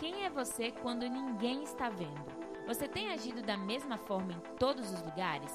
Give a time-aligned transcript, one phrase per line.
[0.00, 2.24] Quem é você quando ninguém está vendo?
[2.66, 5.54] Você tem agido da mesma forma em todos os lugares?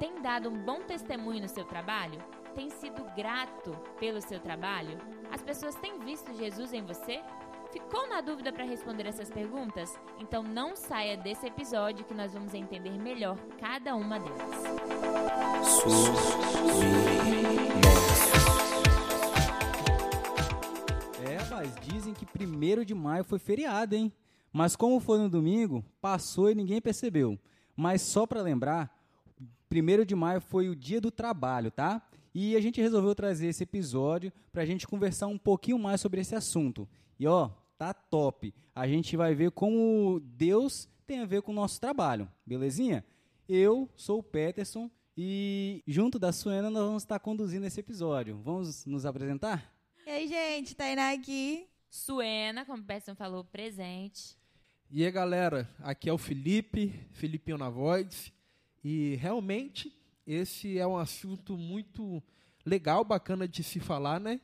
[0.00, 2.18] Tem dado um bom testemunho no seu trabalho?
[2.56, 3.70] Tem sido grato
[4.00, 4.98] pelo seu trabalho?
[5.30, 7.22] As pessoas têm visto Jesus em você?
[7.70, 9.96] Ficou na dúvida para responder essas perguntas?
[10.18, 14.64] Então não saia desse episódio que nós vamos entender melhor cada uma delas.
[18.60, 18.63] É,
[21.80, 24.12] dizem que 1 de maio foi feriado, hein?
[24.52, 27.38] Mas como foi no domingo, passou e ninguém percebeu.
[27.76, 28.96] Mas só para lembrar,
[29.70, 32.00] 1 de maio foi o dia do trabalho, tá?
[32.34, 36.20] E a gente resolveu trazer esse episódio para a gente conversar um pouquinho mais sobre
[36.20, 36.88] esse assunto.
[37.18, 38.54] E ó, tá top.
[38.74, 43.04] A gente vai ver como Deus tem a ver com o nosso trabalho, belezinha?
[43.48, 48.40] Eu sou o Peterson e junto da Suena nós vamos estar conduzindo esse episódio.
[48.42, 49.73] Vamos nos apresentar?
[50.06, 51.66] E aí, gente, Tainá aqui.
[51.88, 54.36] Suena, como o Peterson falou, presente.
[54.90, 58.30] E aí, galera, aqui é o Felipe, Filipinho na voz.
[58.84, 59.90] E realmente
[60.26, 62.22] esse é um assunto muito
[62.66, 64.42] legal, bacana de se falar, né?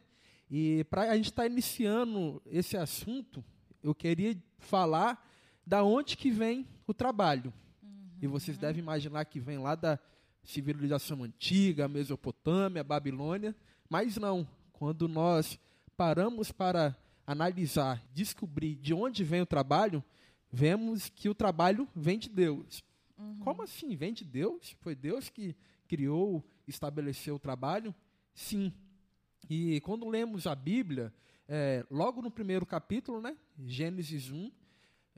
[0.51, 3.45] E para a gente estar tá iniciando esse assunto,
[3.83, 5.29] eu queria falar
[5.67, 7.53] da onde que vem o trabalho.
[7.83, 8.19] Uhum.
[8.23, 9.99] E vocês devem imaginar que vem lá da
[10.43, 13.55] civilização antiga, Mesopotâmia, Babilônia,
[13.91, 14.49] mas não.
[14.81, 15.61] Quando nós
[15.95, 20.03] paramos para analisar, descobrir de onde vem o trabalho,
[20.51, 22.83] vemos que o trabalho vem de Deus.
[23.19, 23.41] Uhum.
[23.41, 23.95] Como assim?
[23.95, 24.75] Vem de Deus?
[24.81, 25.55] Foi Deus que
[25.87, 27.95] criou, estabeleceu o trabalho?
[28.33, 28.73] Sim.
[29.51, 31.13] E quando lemos a Bíblia,
[31.47, 34.51] é, logo no primeiro capítulo, né, Gênesis 1,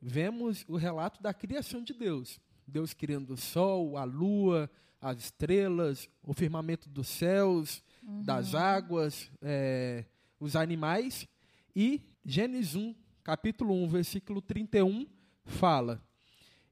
[0.02, 2.41] vemos o relato da criação de Deus.
[2.66, 4.69] Deus criando o sol, a lua,
[5.00, 8.22] as estrelas, o firmamento dos céus, uhum.
[8.22, 10.05] das águas, é,
[10.39, 11.27] os animais.
[11.75, 15.06] E Gênesis 1, capítulo 1, versículo 31,
[15.44, 16.03] fala: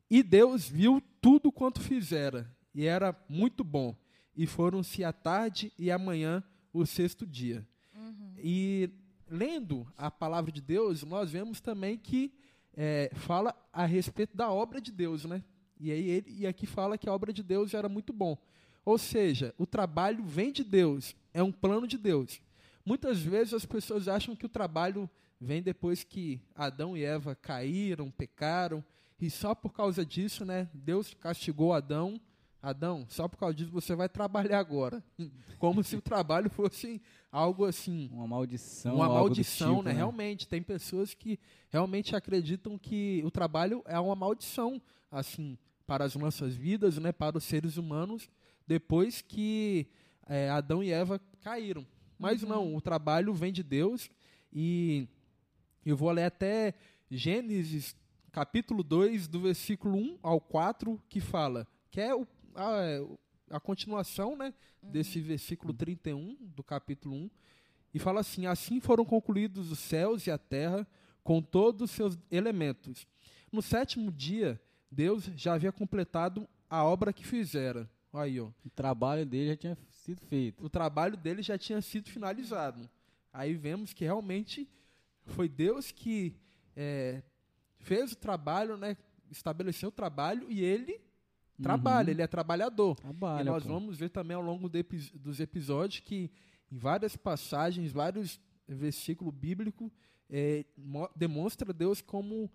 [0.08, 3.96] E Deus viu tudo quanto fizera, e era muito bom.
[4.36, 7.66] E foram-se a tarde e a manhã o sexto dia.
[7.94, 8.34] Uhum.
[8.38, 8.90] E
[9.28, 12.32] lendo a palavra de Deus, nós vemos também que
[12.76, 15.42] é, fala a respeito da obra de Deus, né?
[15.78, 18.36] E aí ele, e aqui fala que a obra de Deus era muito bom.
[18.84, 22.40] Ou seja, o trabalho vem de Deus, é um plano de Deus.
[22.84, 25.08] Muitas vezes as pessoas acham que o trabalho
[25.40, 28.84] vem depois que Adão e Eva caíram, pecaram,
[29.20, 32.20] e só por causa disso, né, Deus castigou Adão
[32.62, 35.02] Adão, só por causa disso você vai trabalhar agora.
[35.58, 37.00] Como se o trabalho fosse
[37.32, 38.10] algo assim.
[38.12, 38.96] Uma maldição.
[38.96, 39.92] Uma maldição, tipo, né?
[39.92, 39.96] né?
[39.96, 41.38] Realmente, tem pessoas que
[41.70, 44.80] realmente acreditam que o trabalho é uma maldição,
[45.10, 47.12] assim, para as nossas vidas, né?
[47.12, 48.28] Para os seres humanos,
[48.70, 49.88] depois que
[50.28, 51.84] é, Adão e Eva caíram.
[52.16, 52.48] Mas uhum.
[52.48, 54.08] não, o trabalho vem de Deus
[54.52, 55.08] e
[55.84, 56.74] eu vou ler até
[57.10, 57.96] Gênesis
[58.30, 64.36] capítulo 2, do versículo 1 ao 4, que fala, que é o a, a continuação
[64.36, 64.92] né, uhum.
[64.92, 67.30] desse versículo 31 do capítulo 1.
[67.92, 70.86] E fala assim: Assim foram concluídos os céus e a terra
[71.24, 73.04] com todos os seus elementos.
[73.50, 77.90] No sétimo dia, Deus já havia completado a obra que fizera.
[78.12, 78.50] Aí, ó.
[78.64, 80.64] O trabalho dele já tinha sido feito.
[80.64, 82.88] O trabalho dele já tinha sido finalizado.
[83.32, 84.68] Aí vemos que realmente
[85.26, 86.36] foi Deus que
[86.76, 87.22] é,
[87.78, 88.96] fez o trabalho, né,
[89.30, 91.00] estabeleceu o trabalho e ele
[91.62, 92.10] trabalha, uhum.
[92.10, 92.96] ele é trabalhador.
[92.96, 93.68] Trabalha, e nós pô.
[93.68, 94.82] vamos ver também ao longo de,
[95.14, 96.30] dos episódios que
[96.70, 99.90] em várias passagens, vários versículos bíblicos,
[100.28, 100.64] é,
[101.14, 102.50] demonstra Deus como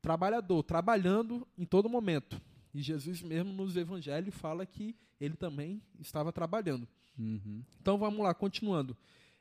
[0.00, 2.40] trabalhador, trabalhando em todo momento.
[2.72, 6.86] E Jesus mesmo nos evangelhos fala que ele também estava trabalhando.
[7.18, 7.62] Uhum.
[7.80, 8.96] Então vamos lá, continuando.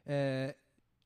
[0.06, 0.56] É,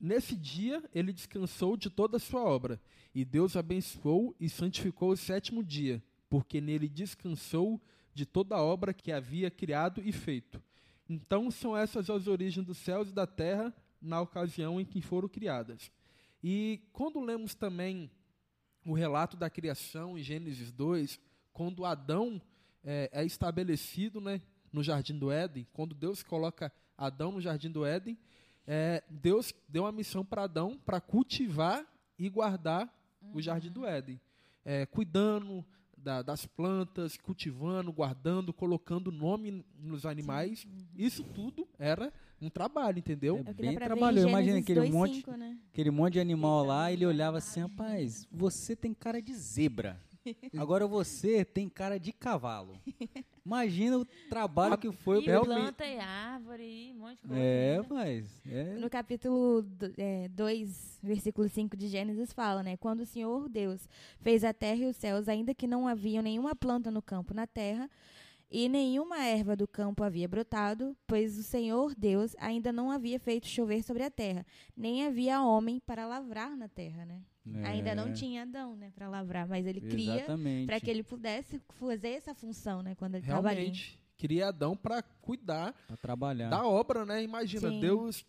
[0.00, 2.80] nesse dia ele descansou de toda a sua obra,
[3.14, 6.02] e Deus abençoou e santificou o sétimo dia
[6.34, 7.80] porque nele descansou
[8.12, 10.60] de toda a obra que havia criado e feito.
[11.08, 15.28] Então são essas as origens dos céus e da terra na ocasião em que foram
[15.28, 15.92] criadas.
[16.42, 18.10] E quando lemos também
[18.84, 21.20] o relato da criação em Gênesis 2,
[21.54, 22.42] quando Adão
[22.84, 27.86] é, é estabelecido né, no jardim do Éden, quando Deus coloca Adão no jardim do
[27.86, 28.18] Éden,
[28.66, 31.86] é, Deus deu uma missão para Adão para cultivar
[32.18, 32.92] e guardar
[33.22, 33.36] uhum.
[33.36, 34.20] o jardim do Éden,
[34.64, 35.64] é, cuidando,
[35.96, 40.64] da, das plantas, cultivando, guardando, colocando nome nos animais.
[40.64, 40.86] Uhum.
[40.94, 43.42] Isso tudo era um trabalho, entendeu?
[43.46, 44.28] É bem trabalhoso.
[44.28, 45.58] Imagina aquele 2, monte, 5, né?
[45.72, 49.98] aquele monte de animal lá, ele olhava assim, rapaz, você tem cara de zebra.
[50.56, 52.78] Agora você tem cara de cavalo.
[53.44, 57.42] Imagina o trabalho que foi E pra- planta e árvore, e um monte de coisa.
[57.42, 57.86] É, né?
[57.90, 58.42] mas.
[58.46, 58.74] É.
[58.76, 59.62] No capítulo
[60.30, 62.76] 2, versículo 5 de Gênesis fala, né?
[62.76, 63.86] Quando o Senhor Deus
[64.20, 67.46] fez a terra e os céus, ainda que não havia nenhuma planta no campo na
[67.46, 67.90] terra,
[68.50, 73.46] e nenhuma erva do campo havia brotado, pois o Senhor Deus ainda não havia feito
[73.48, 77.20] chover sobre a terra, nem havia homem para lavrar na terra, né?
[77.62, 80.24] Ainda não É, tinha Adão, né, para lavrar, mas ele cria
[80.66, 83.56] para que ele pudesse fazer essa função, né, quando ele estava ali.
[83.60, 86.48] Realmente, cria Adão para cuidar Pra trabalhar.
[86.48, 87.22] da obra, né?
[87.22, 87.80] Imagina, Sim.
[87.80, 88.24] Deus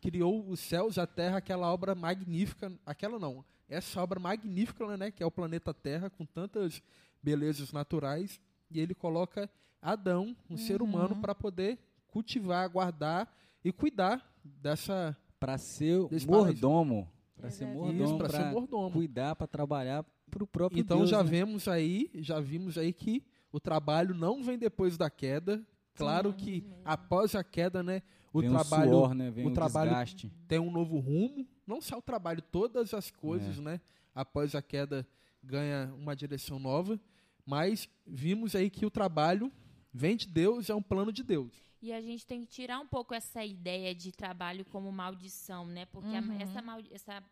[0.00, 5.22] criou os céus, a terra, aquela obra magnífica, aquela não, essa obra magnífica, né, que
[5.22, 6.82] é o planeta Terra, com tantas
[7.22, 8.40] belezas naturais,
[8.70, 9.48] e ele coloca
[9.80, 11.20] Adão, um ser humano, Uhum.
[11.22, 11.78] para poder
[12.08, 13.32] cultivar, guardar
[13.64, 17.08] e cuidar dessa Pra ser mordomo.
[17.40, 18.18] Pra ser mordomo.
[18.18, 18.90] para pra ser mordomo.
[18.92, 21.10] cuidar, pra trabalhar pro próprio Então Deus.
[21.10, 21.28] já né?
[21.30, 23.22] vemos aí, já vimos aí que
[23.52, 25.64] o trabalho não vem depois da queda.
[25.94, 28.02] Claro que após a queda, né,
[28.32, 29.30] o Vem trabalho suor, né?
[29.30, 30.32] Vem o o, trabalho- desgaste.
[30.46, 33.60] tem um novo rumo, não só o trabalho, todas as coisas, É.
[33.60, 33.80] né,
[34.14, 35.06] após a queda
[35.42, 36.98] ganha uma direção nova,
[37.44, 39.50] mas vimos aí que o trabalho
[39.92, 41.52] vem de Deus, é um plano de Deus.
[41.82, 45.86] E a gente tem que tirar um pouco essa ideia de trabalho como maldição, né?
[45.86, 46.40] Porque a- Uhum.
[46.40, 47.24] essa, maldi- essa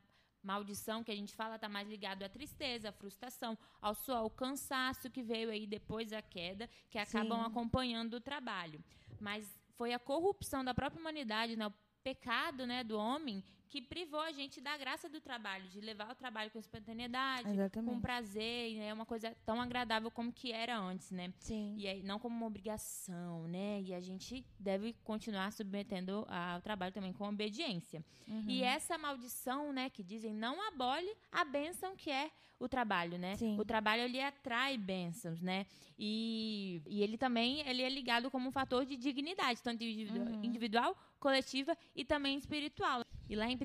[0.43, 4.31] maldição que a gente fala está mais ligado à tristeza, à frustração, ao suor, ao
[4.31, 7.47] cansaço que veio aí depois da queda, que acabam Sim.
[7.47, 8.83] acompanhando o trabalho.
[9.21, 9.47] Mas
[9.77, 11.67] foi a corrupção da própria humanidade, né?
[11.67, 11.73] O
[12.03, 16.15] pecado, né, do homem que privou a gente da graça do trabalho, de levar o
[16.15, 17.95] trabalho com espontaneidade, Exatamente.
[17.95, 18.93] com prazer, né?
[18.93, 21.33] Uma coisa tão agradável como que era antes, né?
[21.39, 21.75] Sim.
[21.77, 23.81] E aí, não como uma obrigação, né?
[23.83, 28.05] E a gente deve continuar submetendo ao trabalho também com obediência.
[28.27, 28.45] Uhum.
[28.49, 32.31] E essa maldição, né, que dizem, não abole a bênção que é
[32.61, 33.37] o trabalho, né?
[33.37, 33.57] Sim.
[33.59, 35.65] O trabalho, ele atrai bênçãos, né?
[35.97, 40.43] E, e ele também, ele é ligado como um fator de dignidade, tanto individu- Uhum.
[40.45, 43.05] individual, coletiva e também espiritual.
[43.29, 43.59] E lá em 1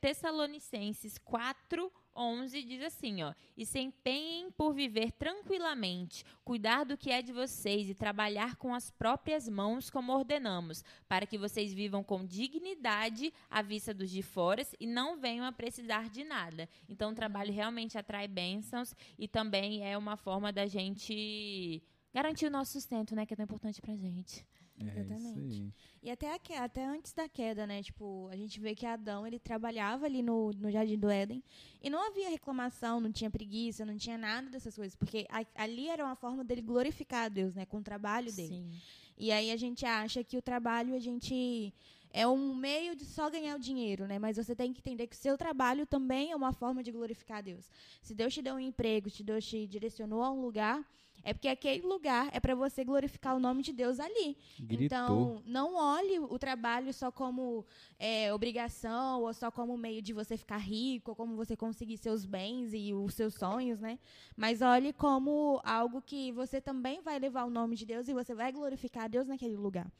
[0.00, 7.10] Tessalonicenses 4, 11 diz assim, ó: "E se empenhem por viver tranquilamente, cuidar do que
[7.10, 12.02] é de vocês e trabalhar com as próprias mãos como ordenamos, para que vocês vivam
[12.02, 16.68] com dignidade à vista dos de fora e não venham a precisar de nada".
[16.88, 21.82] Então o trabalho realmente atrai bênçãos e também é uma forma da gente
[22.12, 24.44] garantir o nosso sustento, né, que é tão importante pra gente.
[24.80, 25.38] É Exatamente.
[25.60, 25.72] aí.
[26.02, 27.82] E até, a que- até antes da queda, né?
[27.82, 31.42] Tipo, a gente vê que Adão, ele trabalhava ali no, no Jardim do Éden
[31.82, 34.96] e não havia reclamação, não tinha preguiça, não tinha nada dessas coisas.
[34.96, 37.66] Porque a- ali era uma forma dele glorificar a Deus, né?
[37.66, 38.48] Com o trabalho dele.
[38.48, 38.70] Sim.
[39.18, 41.72] E aí a gente acha que o trabalho, a gente...
[42.12, 44.18] É um meio de só ganhar o dinheiro, né?
[44.18, 47.38] Mas você tem que entender que o seu trabalho também é uma forma de glorificar
[47.38, 47.70] a Deus.
[48.02, 50.84] Se Deus te deu um emprego, se Deus te direcionou a um lugar,
[51.22, 54.36] é porque aquele lugar é para você glorificar o nome de Deus ali.
[54.58, 54.84] Gritou.
[54.84, 57.64] Então, não olhe o trabalho só como
[57.98, 62.24] é, obrigação ou só como meio de você ficar rico, ou como você conseguir seus
[62.24, 63.98] bens e os seus sonhos, né?
[64.36, 68.34] Mas olhe como algo que você também vai levar o nome de Deus e você
[68.34, 69.90] vai glorificar a Deus naquele lugar.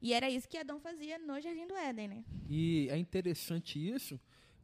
[0.00, 2.24] E era isso que Adão fazia no Jardim do Éden, né?
[2.48, 4.18] E é interessante isso,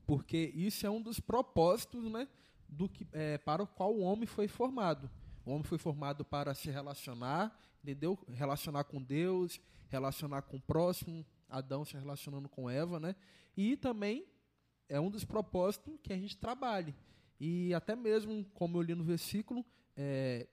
[0.05, 2.27] porque isso é um dos propósitos, né,
[2.69, 5.09] do que é, para o qual o homem foi formado.
[5.49, 8.19] O homem foi formado para se relacionar, entendeu?
[8.35, 9.59] Relacionar com Deus,
[9.89, 13.17] relacionar com o próximo, Adão se relacionando com Eva, né?
[13.57, 14.27] E também
[14.91, 16.95] é um dos propósitos que a gente trabalhe.
[17.41, 19.65] E até mesmo, como eu li no versículo,
[19.97, 20.47] é,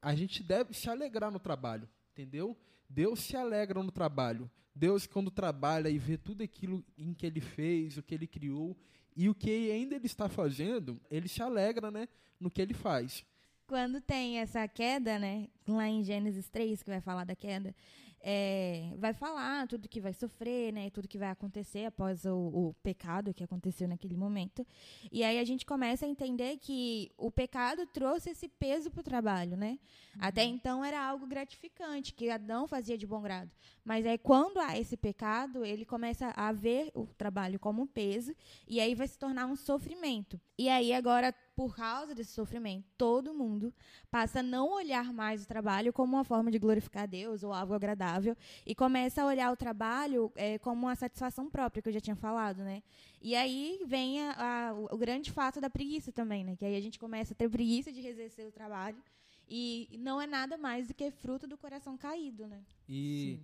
[0.00, 2.56] a gente deve se alegrar no trabalho, entendeu?
[2.88, 4.50] Deus se alegra no trabalho.
[4.74, 8.74] Deus, quando trabalha e vê tudo aquilo em que ele fez, o que ele criou
[9.14, 12.08] e o que ainda ele está fazendo, ele se alegra, né,
[12.40, 13.26] no que ele faz.
[13.68, 15.46] Quando tem essa queda, né?
[15.68, 17.74] Lá em Gênesis 3, que vai falar da queda,
[18.18, 20.88] é, vai falar tudo que vai sofrer, né?
[20.88, 24.66] Tudo que vai acontecer após o, o pecado que aconteceu naquele momento.
[25.12, 29.04] E aí a gente começa a entender que o pecado trouxe esse peso para o
[29.04, 29.78] trabalho, né?
[30.18, 33.50] Até então era algo gratificante, que Adão fazia de bom grado.
[33.84, 38.34] Mas aí quando há esse pecado, ele começa a ver o trabalho como um peso,
[38.66, 40.40] e aí vai se tornar um sofrimento.
[40.56, 43.74] E aí agora, por causa desse sofrimento, todo mundo
[44.12, 47.74] passa a não olhar mais o trabalho como uma forma de glorificar Deus ou algo
[47.74, 52.00] agradável e começa a olhar o trabalho é, como uma satisfação própria, que eu já
[52.00, 52.80] tinha falado, né?
[53.20, 56.54] E aí vem a- a- o, grande fato da preguiça também, né?
[56.54, 59.02] Que aí a gente começa a ter preguiça de exercer o trabalho
[59.48, 62.62] e não é nada mais do que fruto do coração caído, né?
[62.88, 63.40] E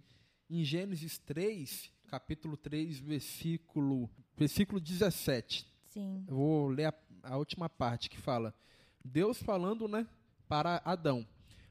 [0.49, 5.67] em Gênesis 3, capítulo 3, versículo, versículo 17.
[5.95, 6.25] Sim.
[6.27, 6.95] Eu vou ler a,
[7.25, 8.55] a última parte que fala:
[9.05, 10.07] Deus falando, né,
[10.49, 11.27] para Adão: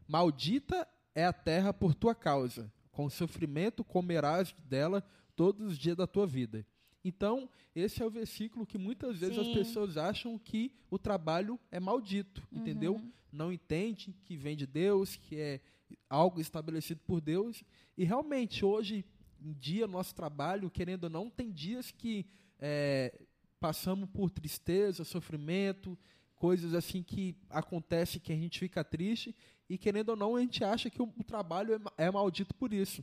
[0.08, 2.72] Maldita é a terra por tua causa.
[2.92, 5.04] Com sofrimento comerás dela
[5.36, 6.66] todos os dias da tua vida.
[7.04, 9.42] Então, esse é o versículo que muitas vezes Sim.
[9.42, 13.02] as pessoas acham que o trabalho é maldito, entendeu?
[13.32, 15.60] Não entende que vem de Deus, que é
[16.10, 17.64] algo estabelecido por Deus.
[17.98, 19.04] E realmente, hoje
[19.42, 22.26] em dia, nosso trabalho, querendo ou não, tem dias que
[22.60, 23.20] é,
[23.64, 25.98] passamos por tristeza, sofrimento,
[26.36, 29.34] coisas assim que acontecem que a gente fica triste.
[29.70, 33.02] E querendo ou não, a gente acha que o, trabalho é, é maldito por isso.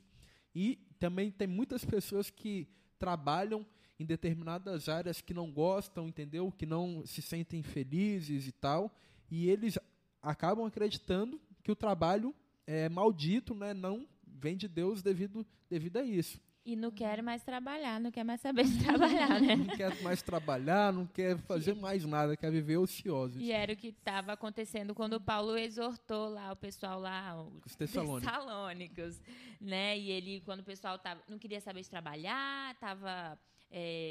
[0.54, 3.64] E também tem muitas pessoas que trabalham
[3.98, 6.52] em determinadas áreas que não gostam, entendeu?
[6.52, 8.94] Que não se sentem felizes e tal.
[9.30, 9.78] E eles
[10.20, 12.34] acabam acreditando que o trabalho
[12.66, 13.72] é maldito, né?
[13.72, 16.38] Não vem de Deus devido, devido a isso.
[16.70, 19.56] E não quer mais trabalhar, não quer mais saber de trabalhar, né?
[19.56, 23.40] Não quer mais trabalhar, não quer fazer mais nada, quer viver ociosos.
[23.42, 27.74] E era o que estava acontecendo quando Paulo exortou lá o pessoal lá, o- Os
[27.74, 28.30] Tessalônicos.
[28.32, 29.20] Tessalônicos,
[29.60, 29.98] né?
[29.98, 33.36] E ele, quando o pessoal tava, não queria saber de trabalhar, estava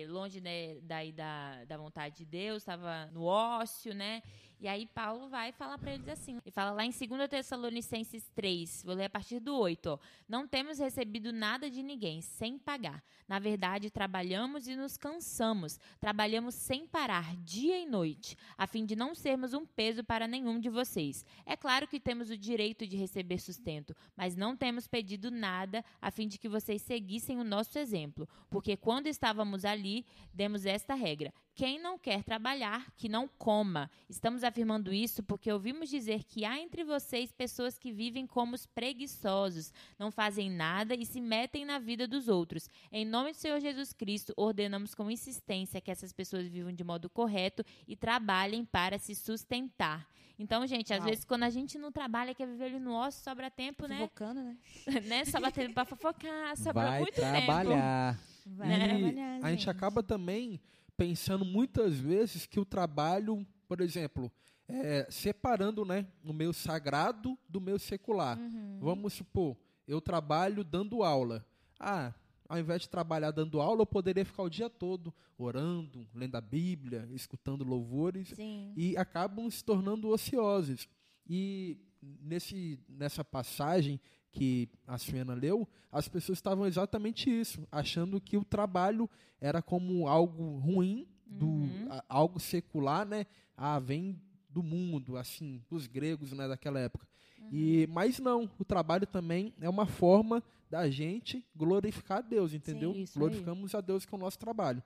[0.09, 4.21] longe né, daí da, da vontade de Deus, estava no ócio, né?
[4.61, 6.39] E aí Paulo vai falar para eles assim.
[6.45, 9.99] Ele fala lá em 2 Tessalonicenses 3, vou ler a partir do 8, ó.
[10.27, 13.01] Não temos recebido nada de ninguém sem pagar.
[13.25, 15.79] Na verdade, trabalhamos e nos cansamos.
[15.99, 20.59] Trabalhamos sem parar, dia e noite, a fim de não sermos um peso para nenhum
[20.59, 21.25] de vocês.
[21.45, 26.11] É claro que temos o direito de receber sustento, mas não temos pedido nada a
[26.11, 31.33] fim de que vocês seguissem o nosso exemplo, porque quando estávamos ali, demos esta regra:
[31.59, 33.91] quem não quer trabalhar, que não coma.
[34.09, 38.65] Estamos afirmando isso porque ouvimos dizer que há entre vocês pessoas que vivem como os
[38.65, 42.69] preguiçosos, não fazem nada e se metem na vida dos outros.
[42.89, 47.09] Em nome do Senhor Jesus Cristo, ordenamos com insistência que essas pessoas vivam de modo
[47.09, 50.07] correto e trabalhem para se sustentar.
[50.39, 51.09] Então, gente, às Uau.
[51.09, 53.97] vezes quando a gente não trabalha, quer viver ali no ócio, sobra tempo, né?
[53.97, 54.55] Fofocando, né?
[55.05, 55.25] né?
[55.25, 58.17] Sobra tempo para fofocar, sobra Vai muito trabalhar.
[58.45, 58.87] Vai Né?
[58.87, 60.61] trabalhar, a gente acaba também
[60.99, 64.29] pensando muitas vezes que o trabalho, por exemplo,
[64.67, 68.37] é, separando né, o meu sagrado do meu secular.
[68.37, 68.79] Uhum.
[68.81, 69.55] Vamos supor,
[69.87, 71.45] eu trabalho dando aula.
[71.79, 72.13] Ah,
[72.49, 76.41] ao invés de trabalhar dando aula, eu poderia ficar o dia todo orando, lendo a
[76.41, 78.73] Bíblia, escutando louvores Sim.
[78.75, 80.85] e acabam se tornando ociosos.
[81.25, 84.01] E nesse, nessa passagem
[84.31, 89.09] que a Suena leu, as pessoas estavam exatamente isso, achando que o trabalho
[89.41, 91.87] era como algo ruim, do, Uhum.
[91.91, 93.25] a- algo secular, né?
[93.55, 94.19] Ah, vem
[94.49, 97.07] do mundo, assim, dos gregos né, daquela época.
[97.51, 102.91] E, mas não, o trabalho também é uma forma da gente glorificar a Deus, entendeu?
[102.93, 103.05] aí.
[103.15, 104.83] Glorificamos a Deus com o nosso trabalho.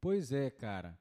[0.00, 0.98] Pois é, cara.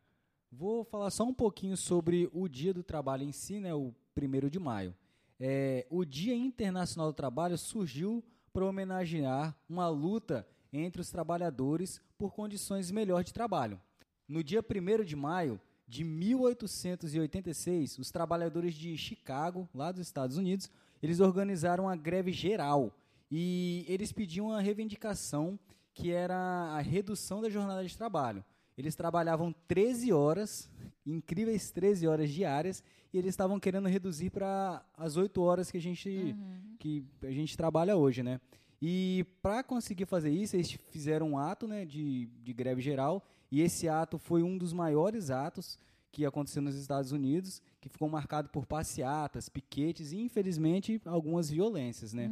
[0.52, 4.50] Vou falar só um pouquinho sobre o dia do trabalho em si, né, o 1
[4.50, 4.94] de maio.
[5.40, 12.34] É, o Dia Internacional do Trabalho surgiu para homenagear uma luta entre os trabalhadores por
[12.34, 13.82] condições melhores de trabalho.
[14.28, 20.70] No dia 1 de maio de 1886, os trabalhadores de Chicago, lá dos Estados Unidos,
[21.02, 22.96] eles organizaram uma greve geral
[23.30, 25.60] e eles pediam uma reivindicação
[25.94, 28.44] que era a redução da jornada de trabalho.
[28.77, 30.70] Eles trabalhavam 13 horas,
[31.06, 35.82] incríveis 13 horas diárias, e eles estavam querendo reduzir para as 8 horas que a
[35.82, 36.36] gente
[36.80, 38.42] que a gente trabalha hoje, né?
[38.82, 43.62] E para conseguir fazer isso, eles fizeram um ato, né, de, de greve geral, e
[43.62, 45.80] esse ato foi um dos maiores atos
[46.12, 52.13] que aconteceu nos Estados Unidos, que ficou marcado por passeatas, piquetes e, infelizmente, algumas violências,
[52.13, 52.30] né?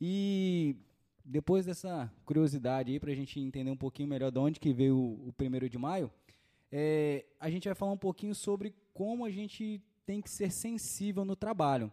[0.00, 0.76] E
[1.24, 4.96] depois dessa curiosidade aí, para a gente entender um pouquinho melhor de onde que veio
[4.98, 6.10] o, primeiro de maio,
[6.70, 11.24] é, a gente vai falar um pouquinho sobre como a gente tem que ser sensível
[11.24, 11.90] no trabalho.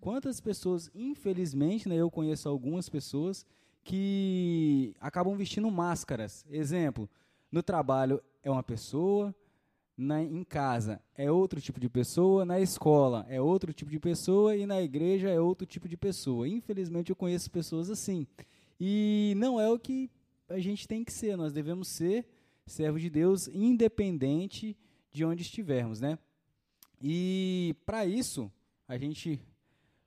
[0.00, 3.44] Quantas pessoas, infelizmente, né, eu conheço algumas pessoas
[3.82, 6.46] que acabam vestindo máscaras.
[6.50, 7.08] Exemplo,
[7.50, 9.34] no trabalho é uma pessoa,
[9.98, 14.56] na, em casa é outro tipo de pessoa, na escola é outro tipo de pessoa
[14.56, 16.48] e na igreja é outro tipo de pessoa.
[16.48, 18.26] Infelizmente eu conheço pessoas assim.
[18.80, 20.10] E não é o que
[20.48, 22.26] a gente tem que ser, nós devemos ser
[22.66, 24.76] servos de Deus independente
[25.10, 26.18] de onde estivermos, né?
[27.02, 28.50] E para isso,
[28.86, 29.40] a gente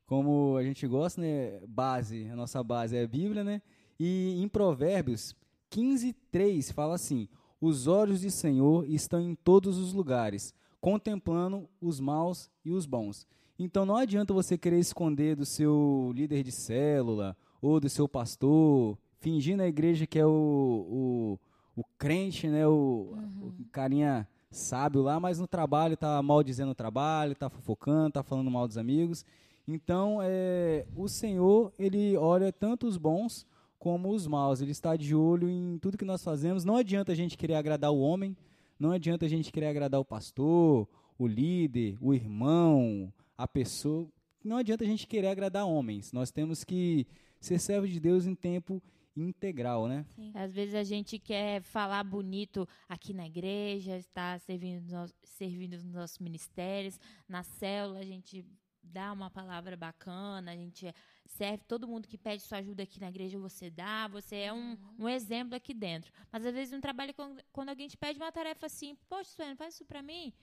[0.05, 3.61] como a gente gosta, né, base, a nossa base é a Bíblia, né?
[3.97, 5.33] E em Provérbios
[5.69, 7.29] 15, 3 fala assim:
[7.61, 13.25] Os olhos do Senhor estão em todos os lugares, contemplando os maus e os bons.
[13.57, 18.97] Então não adianta você querer esconder do seu líder de célula ou do seu pastor,
[19.19, 21.39] fingir na igreja que é o, o,
[21.75, 22.67] o crente, né?
[22.67, 28.11] O, o carinha sábio lá, mas no trabalho tá mal dizendo o trabalho, tá fofocando,
[28.11, 29.25] tá falando mal dos amigos.
[29.67, 33.45] Então, é, o Senhor, ele olha tanto os bons
[33.79, 34.61] como os maus.
[34.61, 36.65] Ele está de olho em tudo que nós fazemos.
[36.65, 38.35] Não adianta a gente querer agradar o homem,
[38.77, 40.87] não adianta a gente querer agradar o pastor,
[41.17, 44.07] o líder, o irmão, a pessoa.
[44.43, 46.11] Não adianta a gente querer agradar homens.
[46.11, 47.07] Nós temos que
[47.39, 48.81] ser servo de Deus em tempo
[49.15, 50.05] integral, né?
[50.15, 50.31] Sim.
[50.33, 55.85] Às vezes a gente quer falar bonito aqui na igreja, está servindo, nos, servindo nos
[55.85, 58.45] nossos ministérios, na célula a gente
[58.83, 60.93] dá uma palavra bacana, a gente
[61.25, 64.77] serve todo mundo que pede sua ajuda aqui na igreja, você dá, você é um,
[64.97, 66.11] um exemplo aqui dentro.
[66.31, 67.13] Mas às vezes no trabalho,
[67.51, 70.33] quando alguém te pede uma tarefa assim, poxa, Suene, faz isso para mim,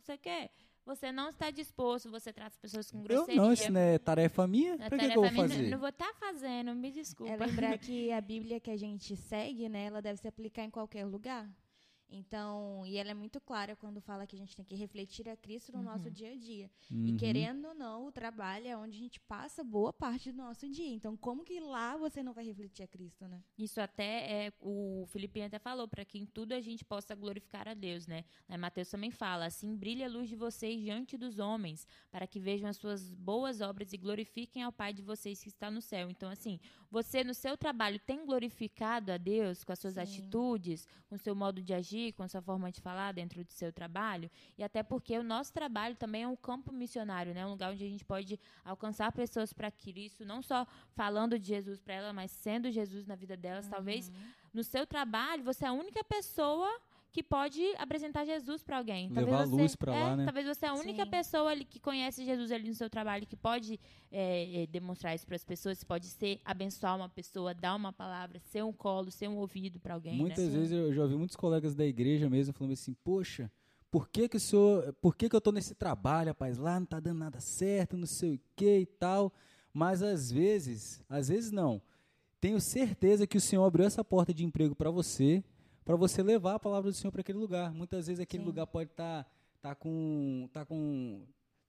[0.00, 0.50] você quer?
[0.88, 3.38] Você não está disposto, você trata as pessoas com grosseria.
[3.38, 4.72] Eu não, isso não é tarefa minha?
[4.80, 5.62] É Para que, que eu vou fazer?
[5.64, 7.30] Não, não vou estar tá fazendo, me desculpa.
[7.30, 10.70] É lembrar que a Bíblia que a gente segue, né, ela deve se aplicar em
[10.70, 11.46] qualquer lugar.
[12.10, 15.36] Então, e ela é muito clara quando fala que a gente tem que refletir a
[15.36, 15.84] Cristo no uhum.
[15.84, 16.70] nosso dia a dia.
[16.90, 17.06] Uhum.
[17.06, 20.68] E querendo ou não, o trabalho é onde a gente passa boa parte do nosso
[20.70, 20.88] dia.
[20.88, 23.42] Então, como que lá você não vai refletir a Cristo, né?
[23.58, 27.68] Isso até é o Felipe até falou para que em tudo a gente possa glorificar
[27.68, 28.24] a Deus, né?
[28.48, 32.40] Lá Mateus também fala: "Assim brilha a luz de vocês diante dos homens, para que
[32.40, 36.08] vejam as suas boas obras e glorifiquem ao Pai de vocês que está no céu".
[36.10, 36.58] Então, assim,
[36.90, 40.00] você no seu trabalho tem glorificado a Deus com as suas Sim.
[40.00, 43.44] atitudes, com o seu modo de agir agir, com a sua forma de falar dentro
[43.44, 47.44] do seu trabalho, e até porque o nosso trabalho também é um campo missionário, né?
[47.44, 51.80] Um lugar onde a gente pode alcançar pessoas para Cristo, não só falando de Jesus
[51.80, 53.64] para elas, mas sendo Jesus na vida delas.
[53.66, 53.70] Uhum.
[53.70, 54.12] Talvez
[54.52, 56.80] no seu trabalho você é a única pessoa
[57.12, 59.08] que pode apresentar Jesus para alguém.
[59.08, 60.24] Talvez Levar você, luz para é, lá, né?
[60.24, 61.10] Talvez você é a única Sim.
[61.10, 63.80] pessoa ali que conhece Jesus ali no seu trabalho, que pode
[64.12, 68.38] é, é, demonstrar isso para as pessoas, pode ser abençoar uma pessoa, dar uma palavra,
[68.38, 70.16] ser um colo, ser um ouvido para alguém.
[70.18, 70.58] Muitas né?
[70.58, 73.50] vezes eu já ouvi muitos colegas da igreja mesmo falando assim, poxa,
[73.90, 76.58] por que que o senhor, por que que eu estou nesse trabalho, rapaz?
[76.58, 79.32] Lá não está dando nada certo, não sei o que e tal.
[79.72, 81.80] Mas às vezes, às vezes não.
[82.40, 85.42] Tenho certeza que o Senhor abriu essa porta de emprego para você,
[85.88, 87.72] para você levar a palavra do Senhor para aquele lugar.
[87.72, 88.46] Muitas vezes aquele Sim.
[88.46, 91.22] lugar pode estar tá, tá com, tá com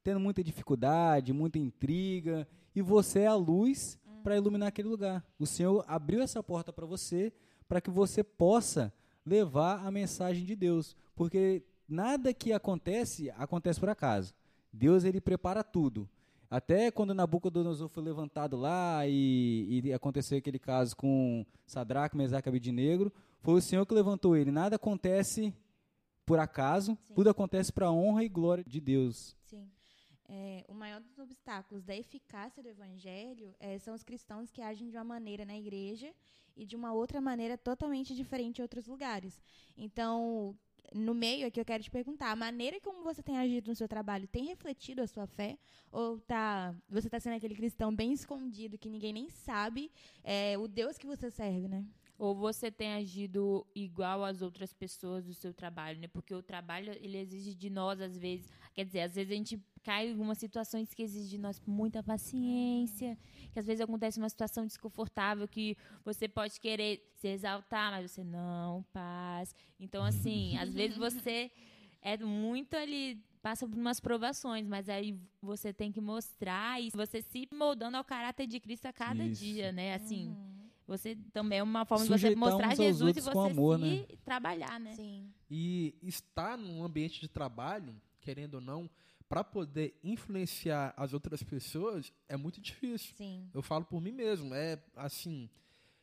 [0.04, 2.46] tendo muita dificuldade, muita intriga,
[2.76, 4.22] e você é a luz hum.
[4.22, 5.26] para iluminar aquele lugar.
[5.40, 7.32] O Senhor abriu essa porta para você,
[7.66, 8.92] para que você possa
[9.26, 14.34] levar a mensagem de Deus, porque nada que acontece acontece por acaso.
[14.74, 16.10] Deus ele prepara tudo.
[16.52, 22.50] Até quando Nabucodonosor foi levantado lá e, e aconteceu aquele caso com Sadraque, Mesaque e
[22.50, 24.52] Abednego, foi o Senhor que levantou ele.
[24.52, 25.54] Nada acontece
[26.26, 27.14] por acaso, Sim.
[27.16, 29.36] tudo acontece para a honra e glória de Deus.
[29.46, 29.68] Sim.
[30.28, 34.90] É, o maior dos obstáculos da eficácia do evangelho é, são os cristãos que agem
[34.90, 36.14] de uma maneira na igreja
[36.56, 39.42] e de uma outra maneira totalmente diferente em outros lugares.
[39.76, 40.56] Então,
[40.94, 43.88] no meio aqui eu quero te perguntar, a maneira como você tem agido no seu
[43.88, 45.58] trabalho tem refletido a sua fé?
[45.92, 49.92] Ou tá, você está sendo aquele cristão bem escondido que ninguém nem sabe
[50.24, 51.84] é, o Deus que você serve, né?
[52.20, 56.08] Ou você tem agido igual às outras pessoas do seu trabalho, né?
[56.10, 59.60] Porque o trabalho ele exige de nós às vezes, quer dizer, às vezes a gente
[59.82, 63.18] cai em algumas situações que exigem de nós muita paciência,
[63.54, 68.22] que às vezes acontece uma situação desconfortável que você pode querer se exaltar, mas você
[68.22, 69.56] não, paz.
[69.80, 71.50] Então assim, às vezes você
[72.02, 77.22] é muito ali passa por umas provações, mas aí você tem que mostrar e você
[77.22, 79.42] se moldando ao caráter de Cristo a cada Isso.
[79.42, 79.94] dia, né?
[79.94, 80.59] Assim, uhum.
[80.90, 84.06] Você também é uma forma de você mostrar Jesus e você amor, se né?
[84.26, 84.94] trabalhar, né?
[84.96, 85.32] Sim.
[85.48, 88.90] E estar num ambiente de trabalho, querendo ou não,
[89.30, 93.14] para poder influenciar as outras pessoas é muito difícil.
[93.16, 93.48] Sim.
[93.54, 94.52] Eu falo por mim mesmo.
[94.56, 95.48] É assim,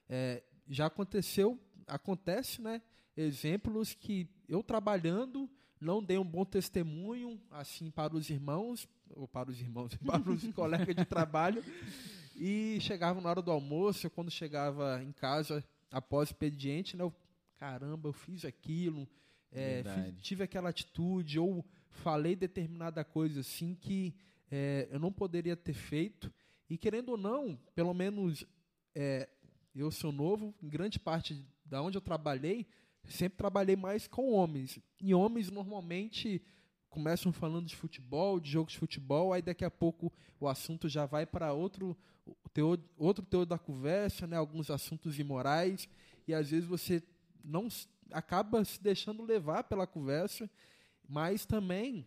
[0.09, 2.81] é, já aconteceu, acontece, né?
[3.17, 9.51] Exemplos que eu trabalhando não dei um bom testemunho assim para os irmãos ou para
[9.51, 11.65] os irmãos, para os colegas de trabalho
[12.39, 17.13] e chegava na hora do almoço, quando chegava em casa após o expediente, né, eu,
[17.57, 19.09] caramba, eu fiz aquilo,
[19.51, 24.15] é, fiz, tive aquela atitude, ou falei determinada coisa assim que
[24.51, 26.33] é, eu não poderia ter feito.
[26.69, 28.45] E querendo ou não, pelo menos
[28.95, 29.29] é,
[29.75, 32.67] eu sou novo, em grande parte da onde eu trabalhei,
[33.05, 34.79] sempre trabalhei mais com homens.
[35.01, 36.43] E homens normalmente
[36.89, 41.07] começam falando de futebol, de jogos de futebol, aí daqui a pouco o assunto já
[41.07, 41.97] vai para outro
[42.53, 45.89] teor, outro teor da conversa, né, alguns assuntos imorais,
[46.27, 47.03] e às vezes você
[47.45, 47.69] não
[48.11, 50.51] acaba se deixando levar pela conversa,
[51.09, 52.07] mas também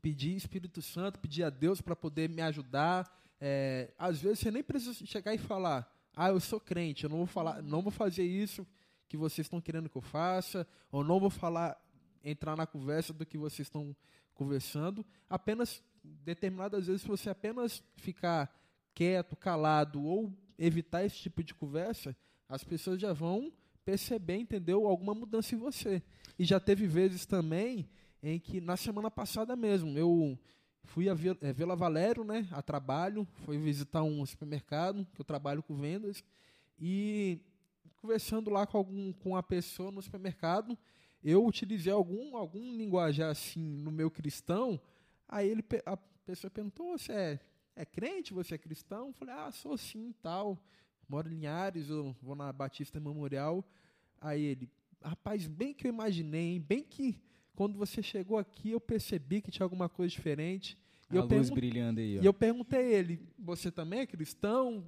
[0.00, 3.10] pedir Espírito Santo, pedir a Deus para poder me ajudar.
[3.40, 7.18] É, às vezes você nem precisa chegar e falar, ah, eu sou crente, eu não
[7.18, 8.66] vou falar, não vou fazer isso
[9.08, 11.80] que vocês estão querendo que eu faça, ou não vou falar,
[12.24, 13.94] entrar na conversa do que vocês estão
[14.34, 18.52] conversando, apenas determinadas vezes, se você apenas ficar
[18.94, 22.16] quieto, calado ou evitar esse tipo de conversa,
[22.48, 23.52] as pessoas já vão
[23.84, 24.86] perceber, entendeu?
[24.86, 26.02] Alguma mudança em você.
[26.38, 27.88] E já teve vezes também
[28.22, 30.38] em que, na semana passada mesmo, eu
[30.84, 35.62] fui a é, Vila Valério, né, a trabalho, fui visitar um supermercado, que eu trabalho
[35.62, 36.22] com vendas,
[36.78, 37.40] e
[37.96, 40.76] conversando lá com algum com a pessoa no supermercado,
[41.22, 44.80] eu utilizei algum algum linguajar assim no meu cristão,
[45.28, 47.40] aí ele a pessoa perguntou: "Você é,
[47.74, 48.34] é crente?
[48.34, 50.58] Você é cristão?" Eu falei: "Ah, sou sim, tal.
[51.08, 53.64] Moro em Linhares, eu vou na Batista Memorial."
[54.20, 54.70] Aí ele:
[55.02, 56.60] "Rapaz, bem que eu imaginei, hein?
[56.60, 57.20] bem que
[57.54, 60.78] quando você chegou aqui, eu percebi que tinha alguma coisa diferente.
[61.10, 62.18] E a eu luz brilhando aí.
[62.18, 62.22] Ó.
[62.22, 64.84] E eu perguntei a ele: Você também é cristão?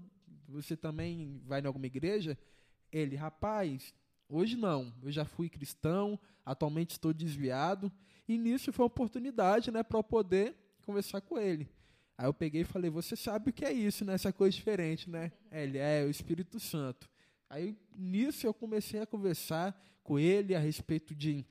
[0.49, 2.39] Você também vai em alguma igreja?
[2.91, 3.95] Ele, rapaz,
[4.29, 4.93] hoje não.
[5.03, 7.93] Eu já fui cristão, atualmente estou desviado.
[8.27, 11.69] E nisso foi uma oportunidade né, para eu poder conversar com ele.
[12.17, 14.15] Aí eu peguei e falei: Você sabe o que é isso, né?
[14.15, 15.33] Essa coisa diferente, né?
[15.51, 17.09] Ele é o Espírito Santo.
[17.49, 21.45] Aí nisso eu comecei a conversar com ele a respeito de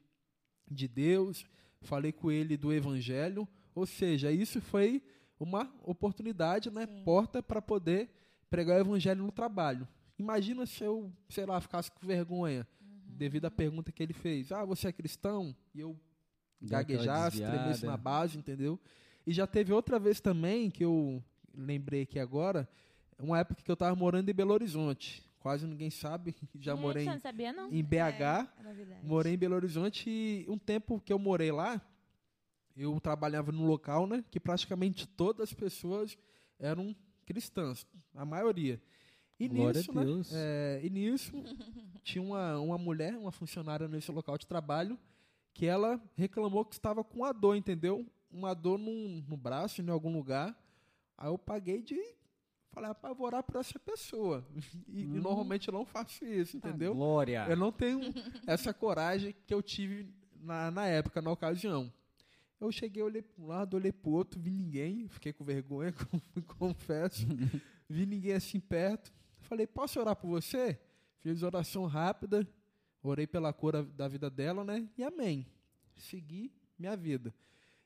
[0.70, 1.46] de Deus,
[1.82, 5.04] falei com ele do Evangelho, ou seja, isso foi
[5.40, 7.04] uma oportunidade, né, Sim.
[7.04, 8.10] porta para poder
[8.50, 9.88] pregar o Evangelho no trabalho.
[10.18, 13.02] Imagina se eu, sei lá, ficasse com vergonha uhum.
[13.08, 14.52] devido à pergunta que ele fez.
[14.52, 15.56] Ah, você é cristão?
[15.74, 16.00] E eu
[16.62, 18.80] gaguejasse, tremesse na base, entendeu?
[19.26, 22.68] E já teve outra vez também que eu lembrei aqui agora,
[23.20, 26.34] uma época que eu estava morando em Belo Horizonte quase ninguém sabe.
[26.56, 27.70] Já morei não sabia, não.
[27.70, 28.48] em BH, é,
[29.04, 31.82] morei em Belo Horizonte e um tempo que eu morei lá,
[32.78, 36.18] eu trabalhava num local, né, que praticamente todas as pessoas
[36.58, 38.82] eram cristãs, a maioria.
[39.38, 41.34] E Glória nisso, né, é, e nisso
[42.04, 44.98] tinha uma, uma mulher, uma funcionária nesse local de trabalho,
[45.54, 48.06] que ela reclamou que estava com uma dor, entendeu?
[48.34, 50.58] Uma dor num, no braço, em algum lugar.
[51.18, 51.96] Aí eu paguei de
[52.74, 54.44] Falei, rapaz, vou orar por essa pessoa.
[54.88, 55.22] E, hum.
[55.22, 56.92] normalmente eu não faço isso, entendeu?
[56.92, 57.46] Ah, glória.
[57.50, 58.00] Eu não tenho
[58.46, 60.08] essa coragem que eu tive
[60.40, 61.92] na, na época, na ocasião.
[62.60, 65.94] Eu cheguei, olhei para um lado, olhei para o outro, vi ninguém, fiquei com vergonha,
[66.60, 67.26] confesso.
[67.90, 69.12] vi ninguém assim perto.
[69.42, 70.80] Falei, posso orar por você?
[71.20, 72.48] Fiz oração rápida,
[73.02, 74.88] orei pela cura da vida dela, né?
[74.98, 75.46] E amém.
[75.96, 77.34] Segui minha vida.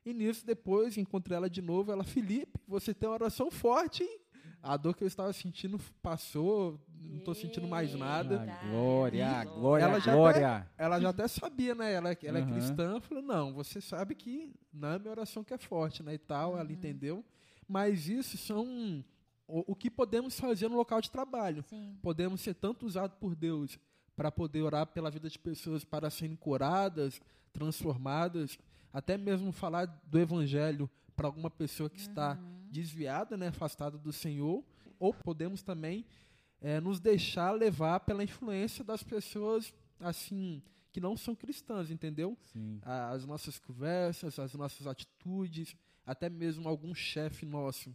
[0.04, 1.92] E nisso, depois, encontrei ela de novo.
[1.92, 4.20] Ela, Felipe, você tem uma oração forte, hein?
[4.62, 8.44] a dor que eu estava sentindo passou, não estou sentindo mais nada.
[8.48, 10.56] Ah, glória, glória, ela já glória.
[10.56, 11.92] Até, ela já até sabia, né?
[11.92, 12.48] Ela, ela uhum.
[12.48, 13.00] é cristã.
[13.00, 16.14] Falou, não, você sabe que não é minha oração que é forte, né?
[16.14, 16.58] E tal, uhum.
[16.58, 17.24] ela entendeu.
[17.66, 19.04] Mas isso são
[19.46, 21.62] o, o, que podemos fazer no local de trabalho.
[21.68, 21.96] Sim.
[22.02, 23.78] Podemos ser tanto usados por Deus
[24.16, 27.20] para poder orar pela vida de pessoas para serem curadas,
[27.52, 28.58] transformadas,
[28.92, 32.08] até mesmo falar do evangelho para alguma pessoa que uhum.
[32.08, 32.38] está
[32.70, 34.64] desviada, né, afastada do Senhor,
[34.98, 36.04] ou podemos também
[36.60, 42.36] é, nos deixar levar pela influência das pessoas assim que não são cristãs, entendeu?
[42.52, 42.80] Sim.
[42.82, 47.94] As nossas conversas, as nossas atitudes, até mesmo algum chefe nosso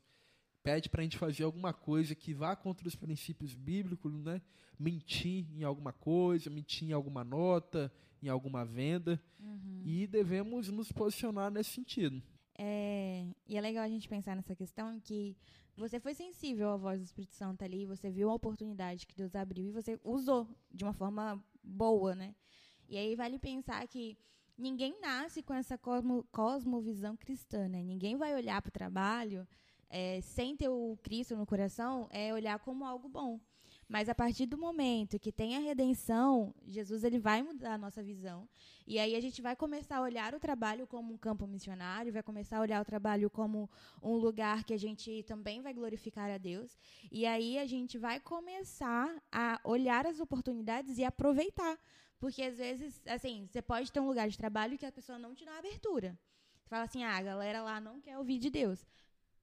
[0.64, 4.42] pede para a gente fazer alguma coisa que vá contra os princípios bíblicos, né?
[4.80, 7.92] Mentir em alguma coisa, mentir em alguma nota,
[8.24, 9.82] em alguma venda, uhum.
[9.84, 12.22] e devemos nos posicionar nesse sentido.
[12.58, 15.36] É, e é legal a gente pensar nessa questão que
[15.76, 19.36] você foi sensível à voz do Espírito Santo ali, você viu a oportunidade que Deus
[19.36, 22.36] abriu e você usou de uma forma boa, né?
[22.88, 24.16] E aí vale pensar que
[24.58, 27.82] ninguém nasce com essa cosmo, cosmovisão cristã, né?
[27.82, 29.48] Ninguém vai olhar para o trabalho
[29.90, 33.40] é, sem ter o Cristo no coração, é olhar como algo bom.
[33.88, 38.02] Mas a partir do momento que tem a redenção, Jesus ele vai mudar a nossa
[38.02, 38.48] visão.
[38.88, 42.24] E aí a gente vai começar a olhar o trabalho como um campo missionário, vai
[42.24, 43.70] começar a olhar o trabalho como
[44.02, 46.78] um lugar que a gente também vai glorificar a Deus.
[47.12, 51.78] E aí a gente vai começar a olhar as oportunidades e aproveitar.
[52.20, 55.36] Porque às vezes, assim, você pode ter um lugar de trabalho que a pessoa não
[55.36, 56.18] te dá abertura.
[56.62, 58.86] Você fala assim, ah, a galera lá não quer ouvir de Deus.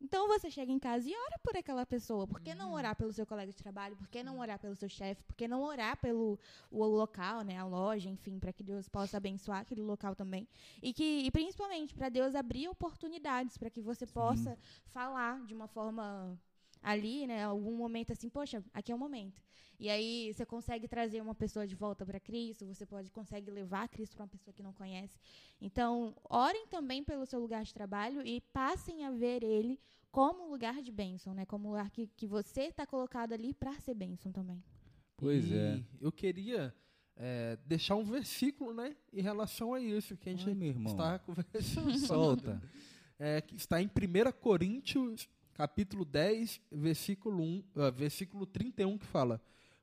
[0.01, 2.27] Então você chega em casa e ora por aquela pessoa.
[2.27, 2.75] Por que não uhum.
[2.75, 3.97] orar pelo seu colega de trabalho?
[3.97, 5.23] Por que não orar pelo seu chefe?
[5.25, 6.39] Por que não orar pelo
[6.71, 10.49] o local, né, a loja, enfim, para que Deus possa abençoar aquele local também?
[10.83, 14.63] E que e principalmente para Deus abrir oportunidades para que você possa Sim.
[14.87, 16.39] falar de uma forma
[16.83, 19.43] ali, né, algum momento assim, poxa, aqui é o momento.
[19.79, 23.89] E aí você consegue trazer uma pessoa de volta para Cristo, você pode consegue levar
[23.89, 25.19] Cristo para uma pessoa que não conhece.
[25.59, 30.83] Então, orem também pelo seu lugar de trabalho e passem a ver ele como lugar
[30.83, 31.47] de bênção, né?
[31.47, 34.63] Como lugar que, que você está colocado ali para ser bênção também.
[35.17, 35.83] Pois e é.
[35.99, 36.75] Eu queria
[37.17, 41.99] é, deixar um versículo, né, em relação a isso que a gente Ai, está conversando.
[41.99, 42.63] Solta.
[43.19, 49.41] é, que está em 1 Coríntios, capítulo 10, versículo, 1, uh, versículo 31, que fala: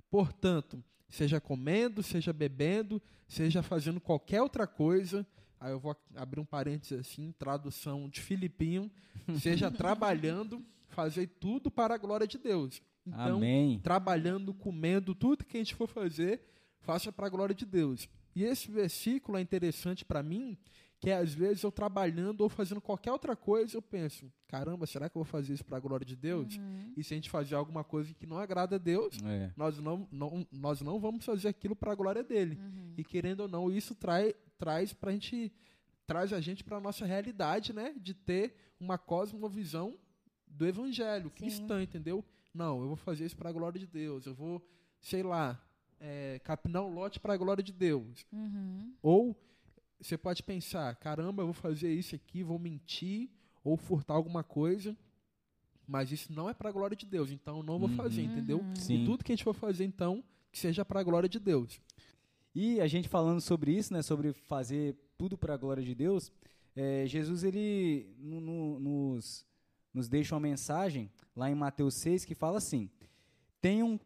[0.09, 5.25] Portanto, seja comendo, seja bebendo, seja fazendo qualquer outra coisa.
[5.59, 8.91] Aí eu vou abrir um parênteses assim, tradução de Filipinho,
[9.41, 12.81] seja trabalhando, fazer tudo para a glória de Deus.
[13.05, 13.79] Então, Amém.
[13.79, 16.41] trabalhando, comendo, tudo que a gente for fazer,
[16.81, 18.07] faça para a glória de Deus.
[18.35, 20.57] E esse versículo é interessante para mim,
[20.99, 25.15] que às vezes eu trabalhando ou fazendo qualquer outra coisa, eu penso, caramba, será que
[25.15, 26.59] eu vou fazer isso para a glória de Deus?
[26.95, 29.51] E se a gente fazer alguma coisa que não agrada a Deus, É.
[29.55, 32.59] nós não, não, nós não vamos fazer aquilo para a glória dele.
[32.97, 35.51] E querendo ou não, isso trai, traz pra gente
[36.07, 39.93] traz a gente para nossa realidade, né, de ter uma cosmovisão
[40.47, 41.35] do evangelho Sim.
[41.35, 42.23] cristã, entendeu?
[42.53, 44.25] Não, eu vou fazer isso para a glória de Deus.
[44.25, 44.65] Eu vou,
[45.01, 45.61] sei lá,
[45.99, 48.25] é, capinar um lote para a glória de Deus.
[48.31, 48.93] Uhum.
[49.01, 49.35] Ou
[49.99, 53.29] você pode pensar, caramba, eu vou fazer isso aqui, vou mentir
[53.63, 54.95] ou furtar alguma coisa,
[55.87, 57.95] mas isso não é para a glória de Deus, então eu não vou Uhum.
[57.95, 58.63] fazer, entendeu?
[58.75, 59.01] Sim.
[59.01, 61.79] E tudo que a gente for fazer, então, que seja para a glória de Deus.
[62.53, 66.31] E a gente falando sobre isso, né, sobre fazer tudo para a glória de Deus,
[66.75, 69.45] é, Jesus ele no- no- nos,
[69.93, 72.89] nos deixa uma mensagem lá em Mateus 6 que fala assim:
[73.61, 73.99] tenham,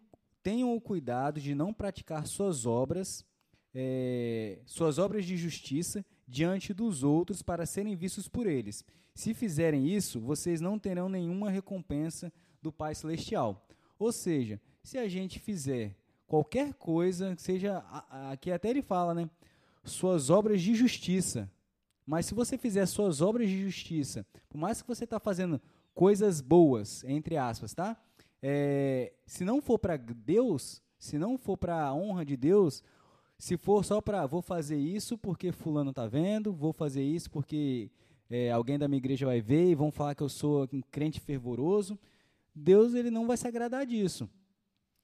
[0.44, 3.26] tenham o cuidado de não praticar suas obras,
[3.74, 8.86] é, suas obras de justiça diante dos outros para serem vistos por eles.
[9.14, 12.32] Se fizerem isso, vocês não terão nenhuma recompensa
[12.62, 13.68] do Pai Celestial.
[14.00, 17.84] Ou seja, se a gente fizer qualquer coisa, seja
[18.32, 19.30] aqui até ele fala, né?
[19.84, 21.52] Suas obras de justiça.
[22.06, 25.62] Mas se você fizer suas obras de justiça, por mais que você está fazendo
[25.94, 27.98] coisas boas, entre aspas, tá?
[28.42, 32.84] É, se não for para Deus, se não for para a honra de Deus,
[33.42, 37.90] se for só para vou fazer isso porque fulano tá vendo, vou fazer isso porque
[38.30, 41.20] é, alguém da minha igreja vai ver e vão falar que eu sou um crente
[41.20, 41.98] fervoroso,
[42.54, 44.30] Deus ele não vai se agradar disso.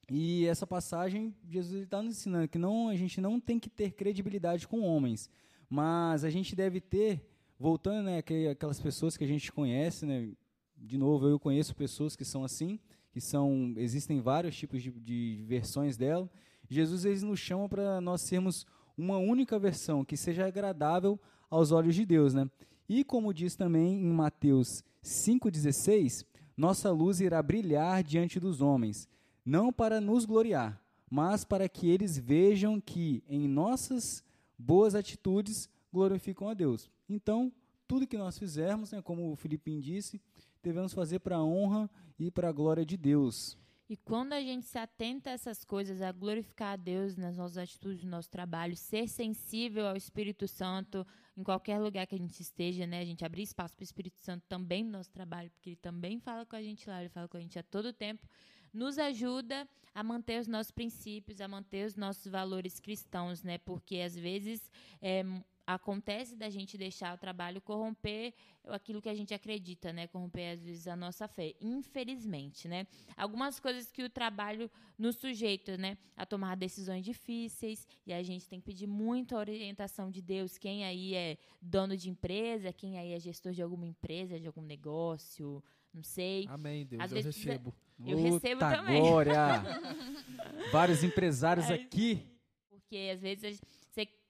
[0.08, 3.90] E essa passagem, Jesus está nos ensinando que não, a gente não tem que ter
[3.90, 5.32] credibilidade com homens,
[5.68, 8.20] mas a gente deve ter, voltando né,
[8.52, 10.30] aquelas pessoas que a gente conhece, né,
[10.78, 12.80] de novo, eu conheço pessoas que são assim,
[13.12, 16.30] que são, existem vários tipos de, de versões dela.
[16.70, 18.66] Jesus eles nos chama para nós sermos
[18.98, 22.50] uma única versão que seja agradável aos olhos de Deus, né?
[22.90, 26.26] E como diz também em Mateus 5:16,
[26.56, 29.08] nossa luz irá brilhar diante dos homens,
[29.46, 34.24] não para nos gloriar, mas para que eles vejam que em nossas
[34.58, 36.90] boas atitudes glorificam a Deus.
[37.08, 37.52] Então,
[37.88, 40.20] tudo que nós fizermos, né, como o Filipinho disse,
[40.62, 43.58] devemos fazer para a honra e para a glória de Deus.
[43.90, 47.58] E quando a gente se atenta a essas coisas, a glorificar a Deus nas nossas
[47.58, 52.42] atitudes, no nosso trabalho, ser sensível ao Espírito Santo em qualquer lugar que a gente
[52.42, 53.00] esteja, né?
[53.00, 56.20] A gente abrir espaço para o Espírito Santo também no nosso trabalho, porque ele também
[56.20, 58.28] fala com a gente lá, ele fala com a gente a todo tempo,
[58.74, 63.58] nos ajuda a manter os nossos princípios, a manter os nossos valores cristãos, né?
[63.58, 64.70] Porque às vezes
[65.02, 65.24] é,
[65.68, 68.34] acontece da gente deixar o trabalho corromper
[68.70, 70.08] aquilo que a gente acredita, né?
[70.08, 72.88] Corromper às vezes a nossa fé, infelizmente, né?
[73.18, 75.98] Algumas coisas que o trabalho nos sujeita, né?
[76.16, 80.58] A tomar decisões difíceis e a gente tem que pedir muito a orientação de Deus.
[80.58, 84.62] Quem aí é dono de empresa, quem aí é gestor de alguma empresa, de algum
[84.62, 85.62] negócio,
[85.94, 86.46] não sei.
[86.50, 87.76] Amém, Deus, Às eu vezes recebo.
[88.06, 89.02] Eu recebo Outra também.
[89.02, 89.36] glória!
[90.72, 92.26] Vários empresários É aqui.
[92.70, 93.87] Porque às vezes a gente- você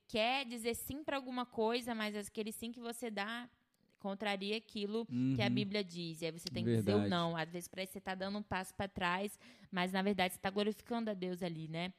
[0.07, 3.49] quer dizer sim para alguma coisa, mas aquele sim que você dá
[3.99, 5.53] contraria aquilo que a Uhum.
[5.53, 6.21] Bíblia diz.
[6.21, 7.35] E aí você tem que dizer o não.
[7.35, 9.39] Às vezes parece que você está dando um passo para trás,
[9.71, 11.91] mas na verdade você está glorificando a Deus ali, né?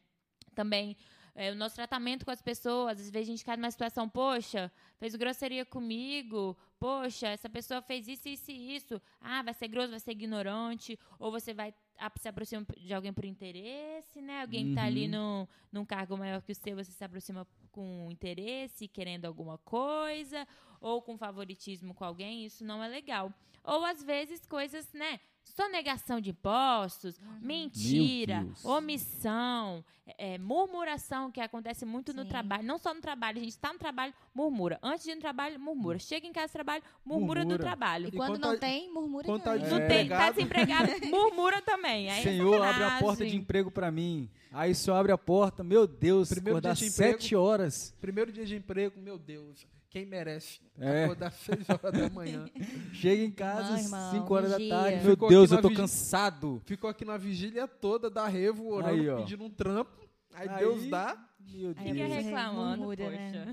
[0.54, 0.96] Também
[1.34, 4.72] é, o nosso tratamento com as pessoas, às vezes a gente cai numa situação, poxa,
[4.98, 9.00] fez grosseria comigo, poxa, essa pessoa fez isso, isso e isso.
[9.20, 11.72] Ah, vai ser grosso, vai ser ignorante, ou você vai
[12.18, 14.42] se aproxima de alguém por interesse, né?
[14.42, 15.10] Alguém que tá ali Uhum.
[15.10, 20.46] no, num cargo maior que o seu, você se aproxima com interesse, querendo alguma coisa,
[20.80, 23.32] ou com favoritismo com alguém, isso não é legal.
[23.64, 25.20] Ou às vezes coisas, né?
[25.54, 28.64] Sonegação de impostos, mentira, Meu Deus.
[28.64, 32.28] omissão, é, é, murmuração, que acontece muito no Sim.
[32.28, 32.62] trabalho.
[32.64, 34.78] Não só no trabalho, a gente está no trabalho, murmura.
[34.82, 35.98] Antes de ir no trabalho, murmura.
[35.98, 37.58] Chega em casa, trabalho, murmura, do Murmura.
[37.62, 38.08] trabalho.
[38.08, 39.56] E quando quando não tá- tem, murmura quando tá.
[39.56, 39.86] Não É.
[39.88, 40.90] tem, tá Desempregado.
[41.10, 42.10] murmura também.
[42.10, 44.30] Aí é Senhor, abre a porta de emprego para mim.
[44.52, 47.12] Aí o senhor abre a porta, meu Deus, Primeiro acordar dia de emprego.
[47.20, 47.94] sete horas.
[48.00, 51.04] Primeiro dia de emprego, meu Deus, quem merece É.
[51.04, 52.44] acordar seis horas da manhã?
[52.92, 54.74] Chega em casa, Não, irmão, 5 horas da vigia.
[54.74, 54.96] tarde.
[55.04, 56.62] Meu Ficou Deus, eu tô cansado.
[56.64, 59.90] Ficou aqui na vigília toda da Revo, orando, Aí, pedindo um trampo.
[60.34, 61.16] Aí, Aí- Deus dá.
[61.40, 61.96] Meu Aí Deus.
[62.10, 62.24] Deus.
[62.24, 63.44] reclamando, Murmura, né?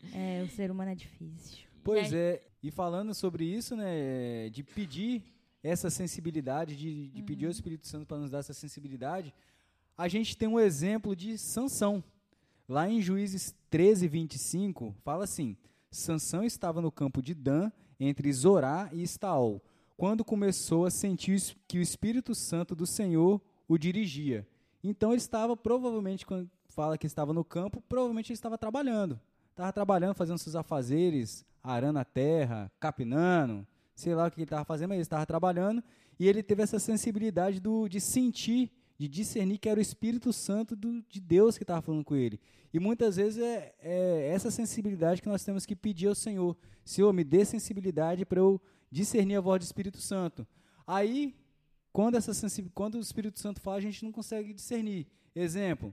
[0.00, 0.16] poxa.
[0.16, 1.58] É, o ser humano é difícil.
[1.84, 5.22] Pois E é, E falando sobre isso, né, de pedir
[5.62, 9.32] essa sensibilidade, de, de pedir ao Espírito Santo para nos dar essa sensibilidade,
[9.98, 12.02] a gente tem um exemplo de Sansão.
[12.68, 15.56] Lá em Juízes 13, 25, fala assim:
[15.92, 19.62] Sansão estava no campo de Dan, entre Zorá e Estaol,
[19.96, 24.46] quando começou a sentir que o Espírito Santo do Senhor o dirigia.
[24.82, 29.20] Então ele estava, provavelmente, quando fala que estava no campo, provavelmente ele estava trabalhando.
[29.50, 34.64] Estava trabalhando, fazendo seus afazeres, arando a terra, capinando, sei lá o que ele estava
[34.64, 35.84] fazendo, mas ele estava trabalhando
[36.18, 38.70] e ele teve essa sensibilidade do, de sentir,
[39.02, 42.38] de discernir que era o Espírito Santo do, de Deus que estava falando com ele.
[42.72, 46.56] E muitas vezes é, é essa sensibilidade que nós temos que pedir ao Senhor.
[46.84, 48.60] Senhor, me dê sensibilidade para eu
[48.92, 50.46] discernir a voz do Espírito Santo.
[50.86, 51.34] Aí,
[51.92, 52.32] quando, essa
[52.72, 55.08] quando o Espírito Santo fala, a gente não consegue discernir.
[55.34, 55.92] Exemplo,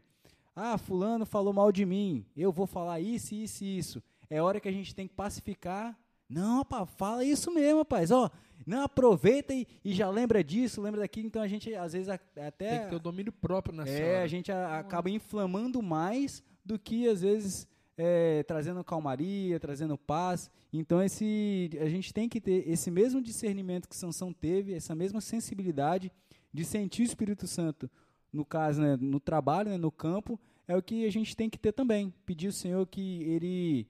[0.55, 4.03] ah, fulano falou mal de mim, eu vou falar isso, isso e isso.
[4.29, 5.97] É hora que a gente tem que pacificar.
[6.29, 8.11] Não, rapaz, fala isso mesmo, rapaz.
[8.11, 8.29] Ó,
[8.65, 11.27] não aproveita e, e, já lembra disso, lembra daquilo.
[11.27, 12.51] Então a gente, às vezes, até.
[12.51, 16.77] Tem que ter o domínio próprio nessa É, a gente a, acaba inflamando mais do
[16.77, 17.67] que, às vezes,
[17.97, 20.49] é, trazendo calmaria, trazendo paz.
[20.71, 25.19] Então esse, a gente tem que ter esse mesmo discernimento que Sansão teve, essa mesma
[25.19, 26.11] sensibilidade
[26.53, 27.89] de sentir o Espírito Santo,
[28.31, 31.57] no caso, né, no trabalho, né, no campo, é o que a gente tem que
[31.57, 32.13] ter também.
[32.25, 33.87] Pedir ao Senhor que Ele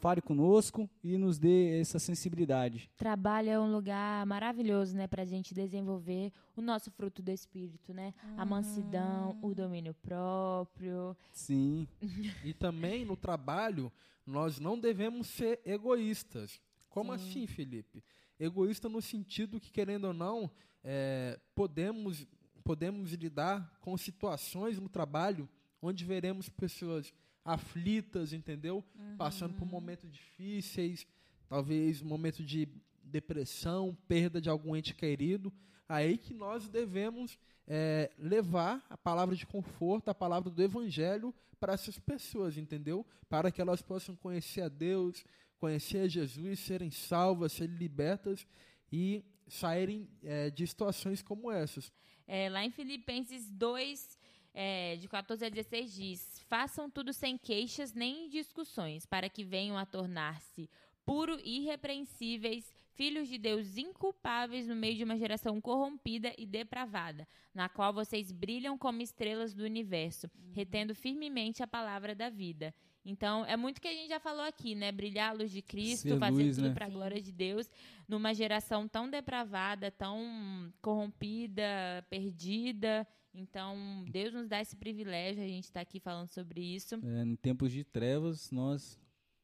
[0.00, 2.90] fale conosco e nos dê essa sensibilidade.
[2.96, 7.92] Trabalho é um lugar maravilhoso, né, para a gente desenvolver o nosso fruto do Espírito,
[7.92, 8.14] né?
[8.36, 11.16] A mansidão, o domínio próprio.
[11.32, 11.86] Sim.
[12.42, 13.92] E também no trabalho,
[14.26, 16.60] nós não devemos ser egoístas.
[16.88, 17.24] Como Sim.
[17.24, 18.02] assim, Felipe?
[18.38, 20.50] Egoísta no sentido que, querendo ou não,
[20.82, 22.26] é, podemos,
[22.64, 25.48] podemos lidar com situações no trabalho
[25.82, 27.12] onde veremos pessoas
[27.44, 28.84] aflitas, entendeu?
[29.16, 31.06] Passando por momentos difíceis,
[31.48, 32.68] talvez momento de
[33.02, 35.52] depressão, perda de algum ente querido.
[35.88, 41.72] Aí que nós devemos é, levar a palavra de conforto, a palavra do evangelho para
[41.72, 43.04] essas pessoas, entendeu?
[43.28, 45.24] Para que elas possam conhecer a Deus,
[45.58, 48.46] conhecer a Jesus, serem salvas, serem libertas
[48.90, 51.92] e saírem é, de situações como essas.
[52.26, 54.18] É, lá em Filipenses 2,
[54.52, 59.76] é, de 14 a 16, diz: Façam tudo sem queixas nem discussões, para que venham
[59.76, 60.68] a tornar-se
[61.10, 67.26] puro e irrepreensíveis, filhos de Deus inculpáveis no meio de uma geração corrompida e depravada,
[67.54, 72.72] na qual vocês brilham como estrelas do universo, retendo firmemente a palavra da vida.
[73.04, 74.92] Então, é muito que a gente já falou aqui, né?
[74.92, 76.74] Brilhar a luz de Cristo, Ser fazer luz, tudo né?
[76.74, 77.68] para a glória de Deus,
[78.06, 83.06] numa geração tão depravada, tão corrompida, perdida.
[83.32, 86.96] Então, Deus nos dá esse privilégio, a gente está aqui falando sobre isso.
[86.96, 88.98] É, em tempos de trevas, nós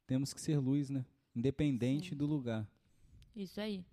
[0.06, 1.04] temos que ser luz, né?
[1.34, 2.66] Independente do lugar.
[3.34, 3.84] Isso aí.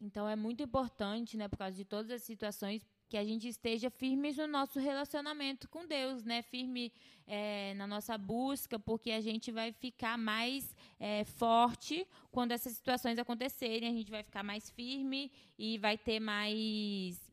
[0.00, 3.90] Então é muito importante, né, por causa de todas as situações, que a gente esteja
[3.90, 6.42] firmes no nosso relacionamento com Deus, né?
[6.42, 6.92] Firme
[7.26, 13.18] é, na nossa busca, porque a gente vai ficar mais é, forte quando essas situações
[13.18, 13.88] acontecerem.
[13.88, 17.27] A gente vai ficar mais firme e vai ter mais.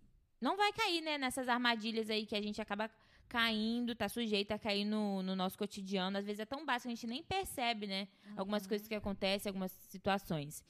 [0.45, 2.87] Não vai cair, né, nessas armadilhas aí que a gente acaba
[3.27, 6.19] caindo, tá sujeito a cair no, no nosso cotidiano.
[6.19, 8.07] Às vezes é tão básico, a gente nem percebe, né?
[8.37, 10.63] Algumas coisas que acontecem, algumas situações.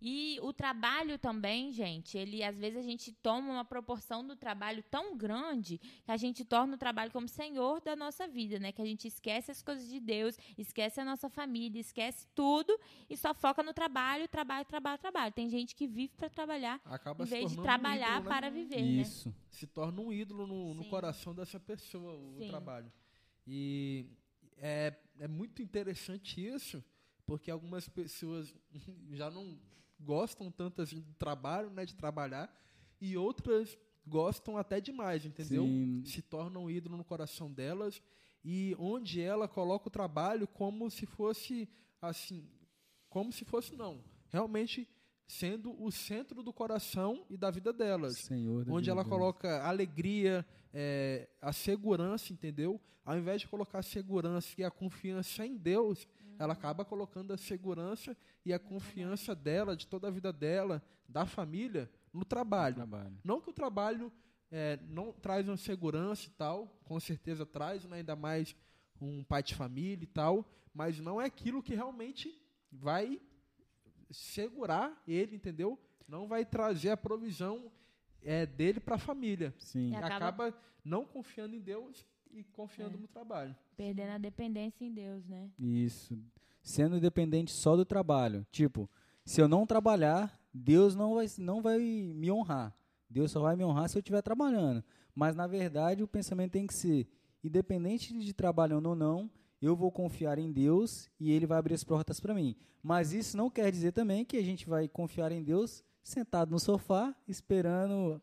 [0.00, 4.82] E o trabalho também, gente, ele às vezes a gente toma uma proporção do trabalho
[4.88, 8.70] tão grande que a gente torna o trabalho como senhor da nossa vida, né?
[8.70, 12.78] Que a gente esquece as coisas de Deus, esquece a nossa família, esquece tudo
[13.10, 15.32] e só foca no trabalho, trabalho, trabalho, trabalho.
[15.32, 18.28] Tem gente que vive para trabalhar Acaba em vez de tornando um trabalhar ídolo, né?
[18.28, 19.34] para viver, Isso.
[19.50, 22.48] se torna um ídolo no, no coração dessa pessoa, o Sim.
[22.48, 22.92] trabalho.
[23.44, 24.06] E
[24.58, 26.84] é, é muito interessante isso,
[27.26, 28.54] porque algumas pessoas
[29.10, 29.58] já não
[30.00, 32.52] gostam tanto assim do trabalho, né, de trabalhar,
[33.00, 35.64] e outras gostam até demais, entendeu?
[35.64, 36.02] Sim.
[36.04, 38.02] Se tornam um ídolo no coração delas,
[38.44, 41.68] e onde ela coloca o trabalho como se fosse
[42.00, 42.48] assim,
[43.08, 44.88] como se fosse não, realmente
[45.26, 49.18] sendo o centro do coração e da vida delas Senhor da onde vida ela delas.
[49.18, 52.80] coloca a alegria, é, a segurança, entendeu?
[53.04, 56.06] Ao invés de colocar a segurança e a confiança em Deus,
[56.38, 61.26] ela acaba colocando a segurança e a confiança dela, de toda a vida dela, da
[61.26, 62.76] família, no trabalho.
[62.76, 63.18] trabalho.
[63.24, 64.12] Não que o trabalho
[64.50, 68.54] é, não traz uma segurança e tal, com certeza traz, né, ainda mais
[69.00, 73.20] um pai de família e tal, mas não é aquilo que realmente vai
[74.10, 75.78] segurar ele, entendeu?
[76.06, 77.70] Não vai trazer a provisão
[78.22, 79.54] é, dele para a família.
[79.58, 79.90] Sim.
[79.90, 79.96] E.
[79.96, 80.16] Acaba-
[80.48, 83.00] acaba não confiando em Deus e confiando É.
[83.00, 83.54] no trabalho.
[83.76, 85.50] perdendo a dependência em Deus, né?
[85.58, 86.18] Isso.
[86.62, 88.46] Sendo dependente só do trabalho.
[88.50, 88.88] Tipo,
[89.24, 92.74] Se eu não trabalhar, Deus não vai, não vai me honrar.
[93.10, 94.82] Deus só vai me honrar se eu estiver trabalhando.
[95.14, 97.06] Mas, na verdade, o pensamento tem que ser:
[97.44, 101.84] independente de trabalhando ou não, eu vou confiar em Deus e Ele vai abrir as
[101.84, 102.56] portas para mim.
[102.82, 106.58] Mas isso não quer dizer também que a gente vai confiar em Deus sentado no
[106.58, 108.20] sofá, esperando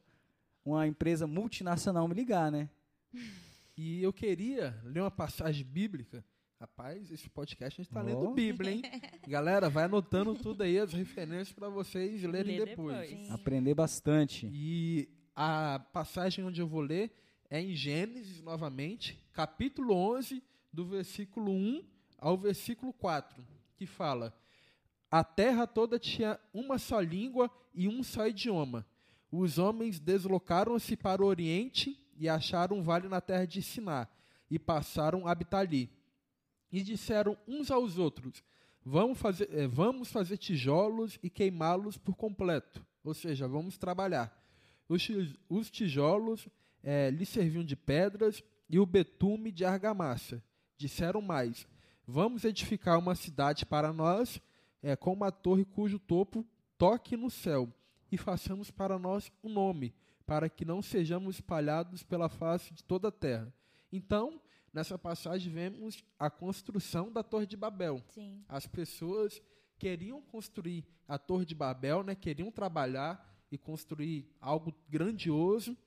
[0.66, 2.68] uma empresa multinacional me ligar, né?
[3.78, 6.23] E eu queria ler uma passagem bíblica.
[6.57, 8.03] Rapaz, esse podcast a gente está Ó.
[8.03, 8.82] lendo Bíblia, hein?
[9.28, 13.09] Galera, vai anotando tudo aí, as referências para vocês lerem Lê depois.
[13.09, 13.32] depois.
[13.32, 14.49] Aprender bastante.
[14.49, 17.11] E a passagem onde eu vou ler
[17.49, 21.84] é em Gênesis, novamente, capítulo 11, do versículo 1
[22.17, 23.45] ao versículo 4,
[23.76, 24.34] que fala:
[25.11, 28.88] A terra toda tinha uma só língua e um só idioma.
[29.30, 34.07] Os homens deslocaram-se para o oriente e acharam um vale na terra de Siná
[34.49, 35.89] e passaram a habitar ali.
[36.72, 38.43] E disseram uns aos outros:
[38.84, 44.36] Vamos fazer, eh, vamos fazer tijolos e queimá-los por completo, ou seja, vamos trabalhar.
[44.88, 46.47] Os, ti- os tijolos
[46.84, 50.43] eh, lhe serviam de pedras e o betume de argamassa.
[50.78, 51.68] Disseram mais:
[52.05, 54.39] Vamos edificar uma cidade para nós,
[54.84, 56.45] eh, com uma torre cujo topo
[56.78, 57.74] toque no céu,
[58.11, 59.93] e façamos para nós um nome,
[60.26, 63.53] para que não sejamos espalhados pela face de toda a terra.
[63.91, 64.41] Então,
[64.73, 68.03] nessa passagem, vemos a construção da Torre de Babel.
[68.09, 68.43] Sim.
[68.47, 69.41] As pessoas
[69.78, 72.15] queriam construir a Torre de Babel, né?
[72.15, 75.78] queriam trabalhar e construir algo grandioso,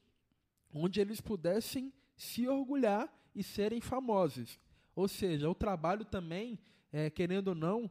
[0.72, 4.58] onde eles pudessem se orgulhar e serem famosos.
[4.94, 6.58] Ou seja, o trabalho também,
[6.92, 7.90] eh, querendo ou não,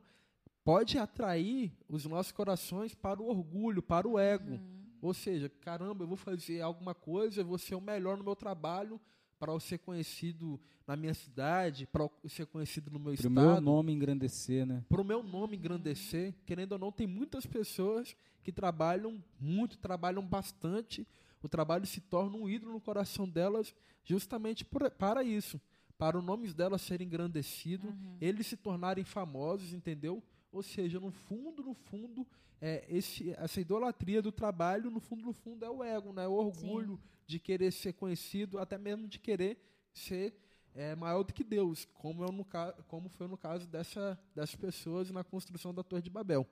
[0.63, 4.59] pode atrair os nossos corações para o orgulho, para o ego.
[5.01, 8.35] Ou seja, caramba, eu vou fazer alguma coisa, eu vou ser o melhor no meu
[8.35, 8.99] trabalho
[9.39, 13.29] para eu ser conhecido na minha cidade, para eu ser conhecido no meu Para o
[13.29, 14.83] estado meu nome engrandecer, né?
[14.89, 20.25] para o meu nome engrandecer, querendo ou não, tem muitas pessoas que trabalham muito, trabalham
[20.25, 21.05] bastante.
[21.43, 25.61] O trabalho se torna um ídolo no coração delas, justamente por- para isso,
[25.99, 30.23] para o nome delas serem engrandecido, eles se tornarem famosos, entendeu?
[30.51, 32.25] Ou seja, no fundo, no fundo,
[32.61, 36.27] é, esse, essa idolatria do trabalho, no fundo, no fundo, é o ego, né?
[36.27, 39.57] o orgulho de querer ser conhecido, até mesmo de querer
[39.93, 40.33] ser
[40.73, 42.45] é, maior do que Deus, como, é no,
[42.87, 46.47] como foi no caso dessa, dessas pessoas na construção da Torre de Babel.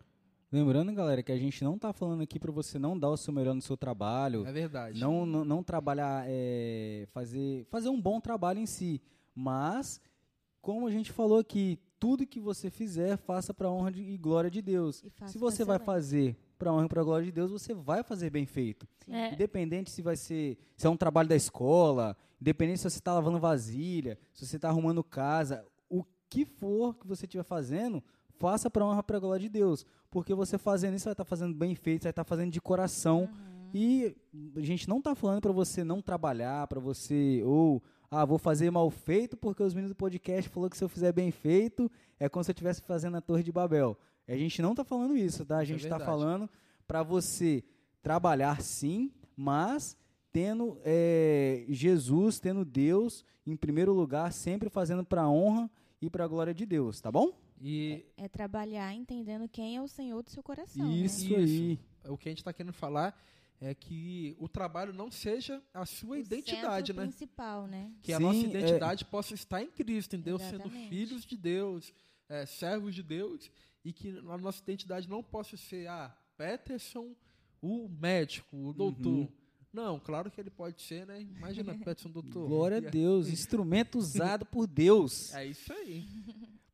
[0.51, 3.33] Lembrando, galera, que a gente não tá falando aqui para você não dar o seu
[3.33, 4.99] melhor no seu trabalho, É verdade.
[4.99, 9.01] não, não, não trabalhar, é, fazer, fazer um bom trabalho em si,
[9.33, 9.99] mas,
[10.61, 14.61] como a gente falou aqui, tudo que você fizer, faça para honra e glória de
[14.61, 15.03] Deus.
[15.27, 18.45] Se você vai fazer para honra e para glória de Deus, você vai fazer bem
[18.45, 18.87] feito.
[19.07, 23.13] É, Independente se vai ser se é um trabalho da escola, independente se você está
[23.13, 28.03] lavando vasilha, se você está arrumando casa, o que for que você estiver fazendo,
[28.37, 31.25] faça para honra e para glória de Deus, porque você fazendo isso você vai estar
[31.25, 33.29] fazendo bem feito, você vai estar fazendo de coração.
[33.73, 34.15] E
[34.55, 37.83] a gente não está falando para você não trabalhar, para você ou
[38.15, 41.11] ah, vou fazer mal feito porque os meninos do podcast falou que se eu fizer
[41.11, 43.97] bem feito é como se eu estivesse fazendo a Torre de Babel.
[44.27, 45.57] A gente não está falando isso, tá?
[45.57, 46.19] A é gente está verdade.
[46.19, 46.49] falando
[46.87, 47.63] para você
[48.01, 49.97] trabalhar sim, mas
[50.31, 55.69] tendo é, Jesus, tendo Deus em primeiro lugar, sempre fazendo para a honra
[56.01, 57.31] e para a glória de Deus, tá bom?
[57.61, 60.91] E É trabalhar entendendo quem é o Senhor do seu coração.
[60.91, 61.37] Isso, né?
[61.37, 61.79] aí.
[62.07, 63.17] o que a gente está querendo falar
[63.61, 67.03] é que o trabalho não seja a sua O identidade, né?
[67.03, 67.91] principal, né?
[68.01, 68.49] Que a Sim, nossa é.
[68.49, 70.89] identidade possa estar em Cristo, em Deus, sendo Exatamente.
[70.89, 71.93] filhos de Deus,
[72.27, 73.49] é, servos de Deus,
[73.83, 77.15] e que a nossa identidade não possa ser, ah, Peterson,
[77.61, 79.09] o médico, o doutor.
[79.09, 79.29] Uhum.
[79.71, 81.21] Não, claro que ele pode ser, né?
[81.21, 82.47] Imagina Peterson, doutor.
[82.47, 85.33] Glória a é- Deus, instrumento usado por Deus.
[85.33, 86.05] É isso aí.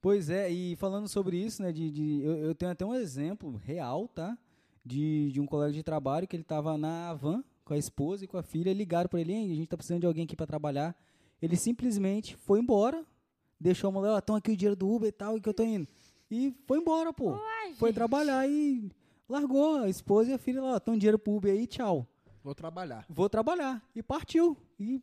[0.01, 3.55] Pois é, e falando sobre isso, né, de, de- eu, eu tenho até um exemplo
[3.63, 4.35] real, tá?
[4.83, 8.27] De, de um colega de trabalho que ele estava na van com a esposa e
[8.27, 10.47] com a filha, ligaram para ele, "Hein, a gente tá precisando de alguém aqui para
[10.47, 10.95] trabalhar.
[11.41, 13.05] Ele simplesmente foi embora,
[13.59, 15.53] deixou a mulher, ó, estão aqui o dinheiro do Uber e tal, e que eu
[15.53, 15.87] tô indo.
[16.29, 17.31] E foi embora, pô.
[17.77, 18.91] foi trabalhar e
[19.27, 22.07] largou a esposa e a filha lá, estão dinheiro pro Uber aí, tchau.
[22.43, 23.05] Vou trabalhar.
[23.07, 23.81] Vou trabalhar.
[23.95, 24.57] E partiu.
[24.79, 25.01] E,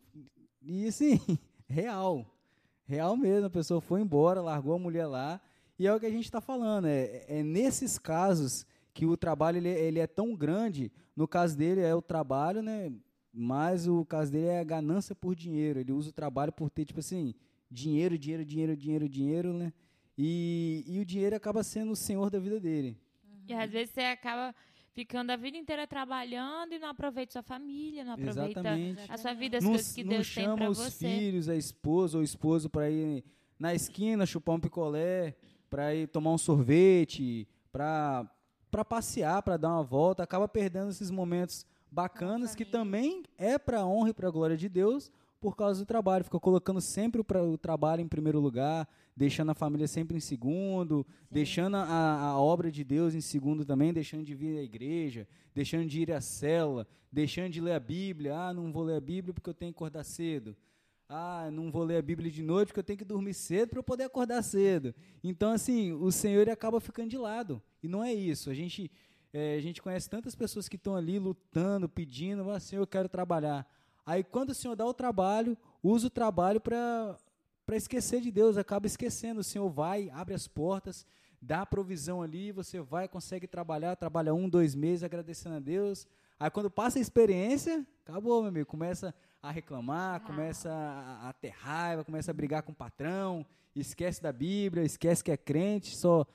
[0.60, 1.20] e assim,
[1.68, 2.26] real.
[2.84, 5.40] Real mesmo, a pessoa foi embora, largou a mulher lá.
[5.78, 6.86] E é o que a gente está falando.
[6.86, 8.66] É, é nesses casos
[8.98, 10.90] que o trabalho ele, ele é tão grande.
[11.14, 12.92] No caso dele é o trabalho, né?
[13.32, 15.78] Mas o caso dele é a ganância por dinheiro.
[15.78, 17.32] Ele usa o trabalho por ter, tipo assim,
[17.70, 19.72] dinheiro, dinheiro, dinheiro, dinheiro, dinheiro, né?
[20.16, 22.98] E, e o dinheiro acaba sendo o senhor da vida dele.
[23.46, 24.52] E às vezes você acaba
[24.92, 29.02] ficando a vida inteira trabalhando e não aproveita sua família, não aproveita Exatamente.
[29.08, 31.08] a sua vida, as não, coisas que não Deus tem chama os você.
[31.08, 33.24] filhos, a esposa ou o esposo para ir
[33.56, 35.36] na esquina chupar um picolé,
[35.70, 38.28] para ir tomar um sorvete, para
[38.70, 43.84] para passear, para dar uma volta, acaba perdendo esses momentos bacanas que também é para
[43.84, 45.10] honra e para glória de Deus
[45.40, 46.24] por causa do trabalho.
[46.24, 51.06] Fica colocando sempre o, o, trabalho em primeiro lugar, deixando a família sempre em segundo,
[51.08, 51.26] Sim.
[51.30, 55.86] deixando a, a, obra de Deus em segundo também, deixando de vir à igreja, deixando
[55.86, 58.36] de ir à cela, deixando de ler a Bíblia.
[58.36, 60.56] Ah, não vou ler a Bíblia porque eu tenho que acordar cedo.
[61.10, 63.78] Ah, não vou ler a Bíblia de noite porque eu tenho que dormir cedo para
[63.78, 64.94] eu poder acordar cedo.
[65.24, 67.62] Então, assim, o Senhor acaba ficando de lado.
[67.82, 68.50] E não é isso.
[68.50, 68.90] A gente,
[69.32, 73.08] é, a gente conhece tantas pessoas que estão ali lutando, pedindo, ah, Senhor, eu quero
[73.08, 73.66] trabalhar.
[74.04, 77.16] Aí, quando o Senhor dá o trabalho, usa o trabalho para
[77.72, 79.40] esquecer de Deus, acaba esquecendo.
[79.40, 81.06] O Senhor vai, abre as portas,
[81.40, 86.06] dá a provisão ali, você vai, consegue trabalhar, trabalha um, dois meses agradecendo a Deus.
[86.38, 90.20] Aí, quando passa a experiência, acabou, meu amigo, começa a reclamar, ah.
[90.20, 95.22] começa a, a, ter raiva, começa a brigar com o patrão, esquece da Bíblia, esquece
[95.22, 96.26] que é crente, só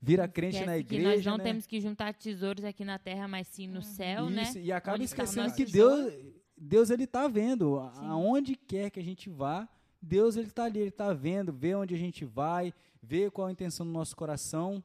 [0.00, 1.02] vira crente esquece na igreja.
[1.02, 1.44] Que nós não né?
[1.44, 4.42] temos que juntar tesouros aqui na terra, mas sim no céu, né?
[4.42, 4.64] Isso, né?
[4.64, 6.12] E acaba Onde esquecendo que Deus,
[6.56, 8.06] Deus ele está vendo, sim.
[8.06, 9.68] aonde quer que a gente vá,
[10.00, 13.52] Deus ele está ali, ele está vendo, vê onde a gente vai, vê qual a
[13.52, 14.84] intenção do nosso coração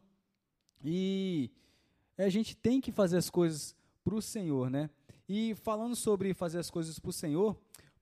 [0.84, 1.52] e
[2.18, 4.90] a gente tem que fazer as coisas para o Senhor, né?
[5.32, 7.56] E falando sobre fazer as coisas para o Senhor,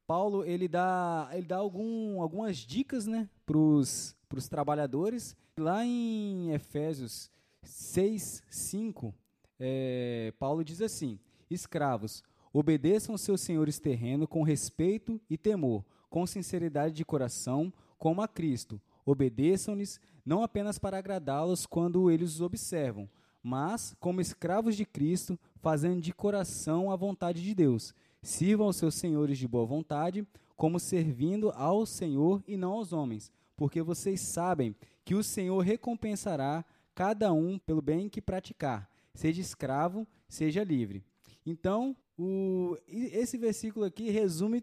[0.07, 4.15] Paulo ele dá, ele dá algum, algumas dicas né, para os
[4.49, 5.35] trabalhadores.
[5.59, 7.29] Lá em Efésios
[7.63, 9.13] 6, 5,
[9.59, 11.19] é, Paulo diz assim:
[11.49, 12.23] Escravos,
[12.53, 18.81] obedeçam seus senhores terrenos com respeito e temor, com sinceridade de coração, como a Cristo.
[19.05, 23.09] Obedeçam-lhes não apenas para agradá-los quando eles os observam,
[23.47, 27.93] mas como escravos de Cristo, fazendo de coração a vontade de Deus.
[28.21, 30.27] Sirvam os seus senhores de boa vontade,
[30.57, 34.75] como servindo ao Senhor e não aos homens, porque vocês sabem
[35.05, 41.01] que o Senhor recompensará cada um pelo bem que praticar, seja escravo, seja livre.
[41.45, 44.61] Então, o, esse versículo aqui resume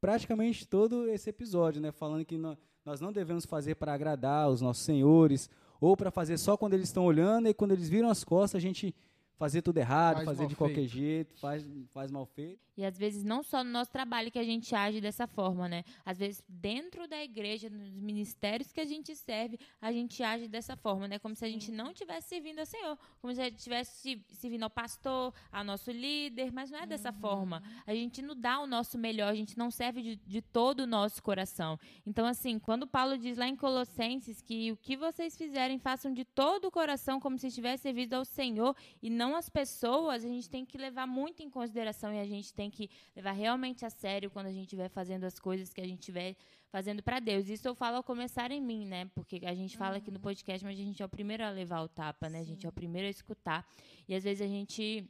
[0.00, 1.92] praticamente todo esse episódio, né?
[1.92, 2.36] falando que
[2.84, 5.48] nós não devemos fazer para agradar os nossos senhores,
[5.80, 8.60] ou para fazer só quando eles estão olhando, e quando eles viram as costas, a
[8.60, 8.94] gente
[9.36, 10.90] fazer tudo errado, faz fazer de qualquer feito.
[10.90, 12.64] jeito, faz, faz mal feito.
[12.76, 15.84] E às vezes não só no nosso trabalho que a gente age dessa forma, né?
[16.04, 20.76] Às vezes dentro da igreja, nos ministérios que a gente serve, a gente age dessa
[20.76, 21.18] forma, né?
[21.18, 24.64] Como se a gente não estivesse servindo ao Senhor, como se a gente estivesse servindo
[24.64, 27.20] ao pastor, ao nosso líder, mas não é dessa uhum.
[27.20, 27.62] forma.
[27.86, 30.86] A gente não dá o nosso melhor, a gente não serve de, de todo o
[30.86, 31.78] nosso coração.
[32.04, 36.24] Então, assim, quando Paulo diz lá em Colossenses que o que vocês fizerem, façam de
[36.24, 40.50] todo o coração, como se estivesse servido ao Senhor e não às pessoas, a gente
[40.50, 43.90] tem que levar muito em consideração e a gente tem tem que levar realmente a
[43.90, 46.36] sério quando a gente estiver fazendo as coisas que a gente estiver
[46.70, 47.48] fazendo para Deus.
[47.48, 49.06] Isso eu falo ao começar em mim, né?
[49.14, 49.98] Porque a gente fala uhum.
[49.98, 50.22] aqui no uhum.
[50.22, 52.38] podcast, mas a gente é o primeiro a levar o tapa, né?
[52.38, 52.44] Sim.
[52.44, 53.66] A gente é o primeiro a escutar.
[54.08, 55.08] E às vezes a gente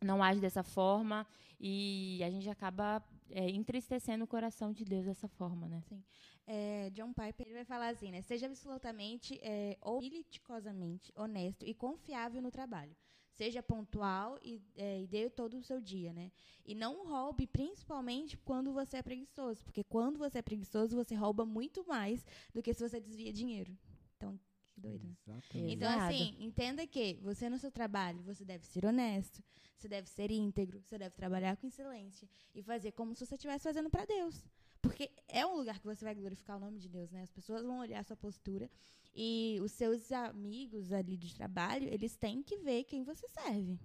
[0.00, 1.26] não age dessa forma
[1.60, 5.82] e a gente acaba é, entristecendo o coração de Deus dessa forma, né?
[5.88, 6.02] Sim.
[6.46, 8.22] É, John Piper ele vai falar assim, né?
[8.22, 12.94] Seja absolutamente é, ou politicosamente honesto e confiável no trabalho.
[13.32, 16.30] Seja pontual e, é, e dê todo o seu dia, né?
[16.66, 19.64] E não roube, principalmente quando você é preguiçoso.
[19.64, 23.76] Porque quando você é preguiçoso, você rouba muito mais do que se você desvia dinheiro.
[24.16, 24.38] Então,
[24.72, 25.16] que doido, né?
[25.26, 25.74] Exatamente.
[25.74, 29.42] Então, assim, entenda que você no seu trabalho, você deve ser honesto,
[29.76, 33.64] você deve ser íntegro, você deve trabalhar com excelência e fazer como se você estivesse
[33.64, 34.44] fazendo para Deus.
[34.82, 37.22] Porque é um lugar que você vai glorificar o nome de Deus, né?
[37.22, 38.68] As pessoas vão olhar a sua postura
[39.14, 43.78] e os seus amigos ali de trabalho, eles têm que ver quem você serve.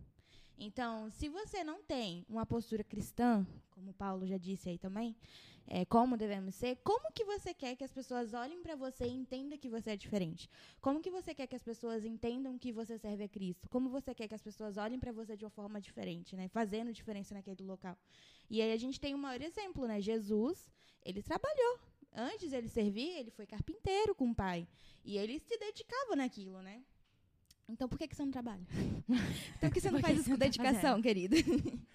[0.58, 5.16] Então, se você não tem uma postura cristã, como Paulo já disse aí também,
[5.68, 9.12] é, como devemos ser, como que você quer que as pessoas olhem para você e
[9.12, 10.50] entendam que você é diferente?
[10.82, 13.70] Como que você quer que as pessoas entendam que você serve a Cristo?
[13.70, 16.48] Como você quer que as pessoas olhem para você de uma forma diferente, né?
[16.48, 17.98] Fazendo diferença naquele local.
[18.50, 20.00] E aí a gente tem o maior exemplo, né?
[20.00, 20.72] Jesus,
[21.04, 21.80] ele trabalhou.
[22.14, 24.68] Antes ele servir, ele foi carpinteiro com o pai.
[25.04, 26.82] E ele se dedicava naquilo, né?
[27.70, 28.62] Então por que, que você não trabalha?
[29.58, 31.36] então por que você não faz isso com dedicação, tá querido?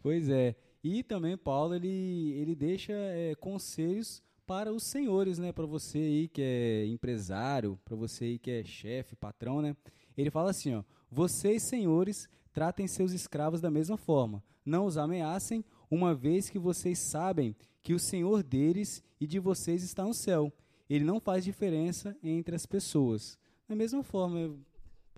[0.00, 0.54] Pois é.
[0.82, 5.50] E também Paulo ele, ele deixa é, conselhos para os senhores, né?
[5.50, 9.76] Para você aí que é empresário, para você aí que é chefe, patrão, né?
[10.16, 14.42] Ele fala assim, ó: "Vocês, senhores, tratem seus escravos da mesma forma.
[14.64, 19.82] Não os ameacem, uma vez que vocês sabem que o Senhor deles e de vocês
[19.82, 20.52] está no céu.
[20.88, 23.38] Ele não faz diferença entre as pessoas.
[23.68, 24.58] Da mesma forma,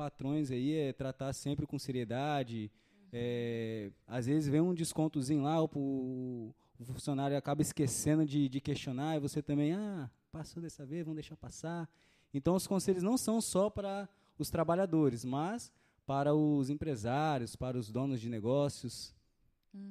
[0.00, 2.72] patrões aí é tratar sempre com seriedade,
[3.12, 9.16] é, às vezes vem um descontozinho lá, o, o funcionário acaba esquecendo de, de, questionar,
[9.16, 11.86] e você também, ah, passou dessa vez, vamos deixar passar.
[12.32, 15.70] Então, os conselhos não são só para os trabalhadores, mas
[16.06, 19.14] para os empresários, para os donos de negócios.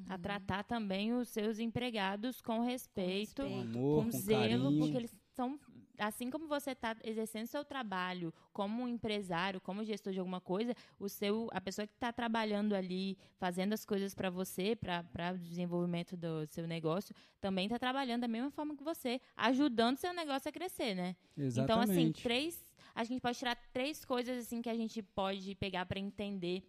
[0.10, 3.44] A tratar também os seus empregados com respeito, respeito.
[3.44, 4.80] Com amor, com com zelo, carinho.
[4.80, 5.60] porque eles são.
[6.00, 10.74] Assim como você está exercendo seu trabalho como um empresário, como gestor de alguma coisa,
[11.00, 15.38] o seu, a pessoa que está trabalhando ali, fazendo as coisas para você, para o
[15.38, 20.48] desenvolvimento do seu negócio, também está trabalhando da mesma forma que você, ajudando seu negócio
[20.50, 21.16] a crescer, né?
[21.38, 21.64] Exatamente.
[21.64, 22.70] Então, assim, três.
[22.96, 26.64] A gente pode tirar três coisas assim que a gente pode pegar para entender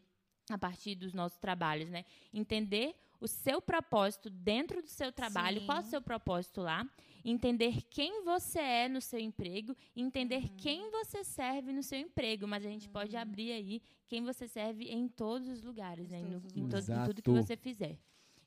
[0.51, 2.05] a partir dos nossos trabalhos, né?
[2.33, 5.67] Entender o seu propósito dentro do seu trabalho, Sim.
[5.67, 6.89] qual é o seu propósito lá,
[7.25, 12.65] entender quem você é no seu emprego, entender quem você serve no seu emprego, mas
[12.65, 16.21] a gente pode abrir aí quem você serve em todos os lugares, né?
[16.23, 17.99] No- em, todo- em tudo que você fizer.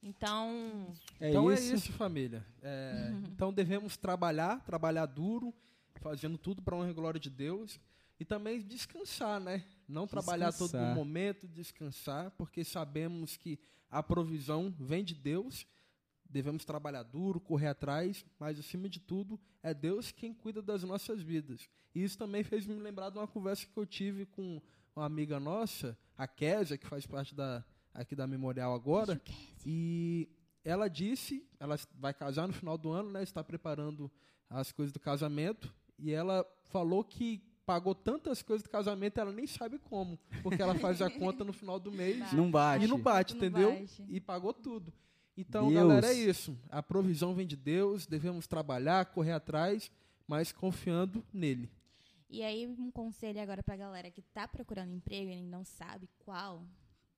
[0.02, 0.88] Então,
[1.20, 1.72] É então isso.
[1.72, 2.46] é isso, família.
[2.62, 2.92] É,
[3.32, 5.54] Então devemos trabalhar, trabalhar duro,
[6.02, 7.80] fazendo tudo para honra e glória de Deus.
[8.20, 9.64] E também descansar, né?
[9.88, 10.96] Não trabalhar todo Descansar.
[10.96, 13.58] momento, descansar, porque sabemos que
[13.90, 15.66] a provisão vem de Deus.
[16.34, 21.22] Devemos trabalhar duro, correr atrás, mas acima de tudo é Deus quem cuida das nossas
[21.22, 21.70] vidas.
[21.94, 24.60] E isso também fez me lembrar de uma conversa que eu tive com
[24.96, 27.64] uma amiga nossa, a Késia, que faz parte da,
[27.94, 29.22] aqui da Memorial agora.
[29.64, 30.28] E
[30.66, 33.22] ela disse, ela vai casar no final do ano, né?
[33.22, 34.12] Está preparando
[34.50, 35.72] as coisas do casamento.
[36.00, 40.76] E ela falou que pagou tantas coisas do casamento, ela nem sabe como, porque ela
[40.76, 42.84] faz a conta no final do mês Não bate.
[42.84, 43.72] e não bate, Não entendeu?
[43.72, 44.04] bate.
[44.10, 44.92] E pagou tudo.
[45.36, 45.74] Então, Deus.
[45.74, 46.58] galera, é isso.
[46.70, 49.92] A provisão vem de Deus, devemos trabalhar, correr atrás,
[50.28, 51.72] mas confiando nele.
[52.30, 56.64] E aí, um conselho agora pra galera que tá procurando emprego e não sabe qual.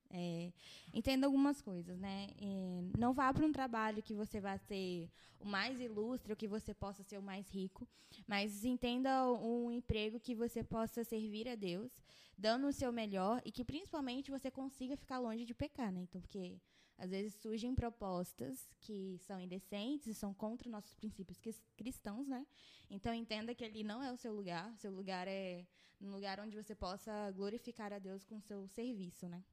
[0.10, 0.51] É,
[0.93, 2.30] entenda algumas coisas, né?
[2.39, 6.47] É, não vá para um trabalho que você vai ser o mais ilustre ou que
[6.47, 7.88] você possa ser o mais rico,
[8.28, 11.91] mas entenda um emprego que você possa servir a Deus,
[12.38, 16.01] dando o seu melhor e que principalmente você consiga ficar longe de pecar, né?
[16.01, 16.60] Então, porque
[16.97, 22.45] às vezes surgem propostas que são indecentes e são contra nossos princípios cris- cristãos, né?
[22.89, 24.74] Então entenda que ali não é o seu lugar.
[24.78, 25.66] Seu lugar é
[25.99, 29.43] um lugar onde você possa glorificar a Deus com o seu serviço, né?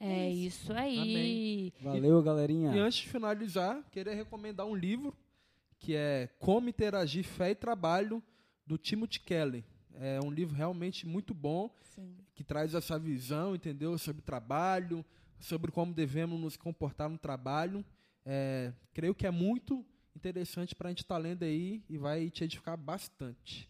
[0.00, 0.98] É isso aí.
[0.98, 1.72] Amém.
[1.80, 2.74] Valeu, galerinha.
[2.74, 5.16] E antes de finalizar, queria recomendar um livro
[5.78, 8.22] que é Como Interagir Fé e Trabalho,
[8.66, 9.64] do Timothy Kelly.
[9.94, 12.16] É um livro realmente muito bom, Sim.
[12.34, 13.96] que traz essa visão, entendeu?
[13.98, 15.04] Sobre trabalho,
[15.38, 17.84] sobre como devemos nos comportar no trabalho.
[18.24, 19.84] É, creio que é muito
[20.16, 23.68] interessante para a gente estar lendo aí e vai te edificar bastante.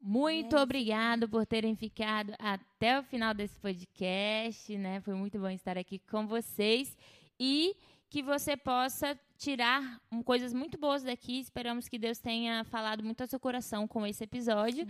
[0.00, 0.62] Muito Yes.
[0.62, 5.00] obrigado por terem ficado até o final desse podcast, né?
[5.00, 6.96] Foi muito bom estar aqui com vocês
[7.38, 7.76] e
[8.08, 11.38] que você possa tirar um, coisas muito boas daqui.
[11.40, 14.86] Esperamos que Deus tenha falado muito ao seu coração com esse episódio.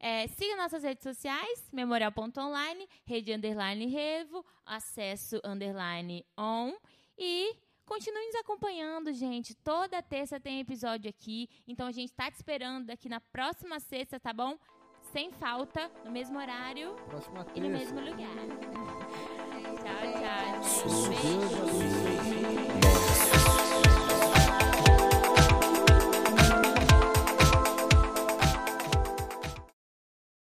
[0.00, 6.72] É, siga nossas redes sociais, memorial.online, rede underline revo, acesso underline on
[7.16, 7.54] e
[7.92, 9.54] continue nos acompanhando, gente.
[9.54, 14.18] Toda terça tem episódio aqui, então a gente tá te esperando aqui na próxima sexta,
[14.18, 14.56] tá bom?
[15.12, 17.94] Sem falta, no mesmo horário Próxima e no terça.
[17.94, 18.34] mesmo lugar.
[19.76, 20.52] tchau, tchau.
[22.14, 22.81] Abençoe.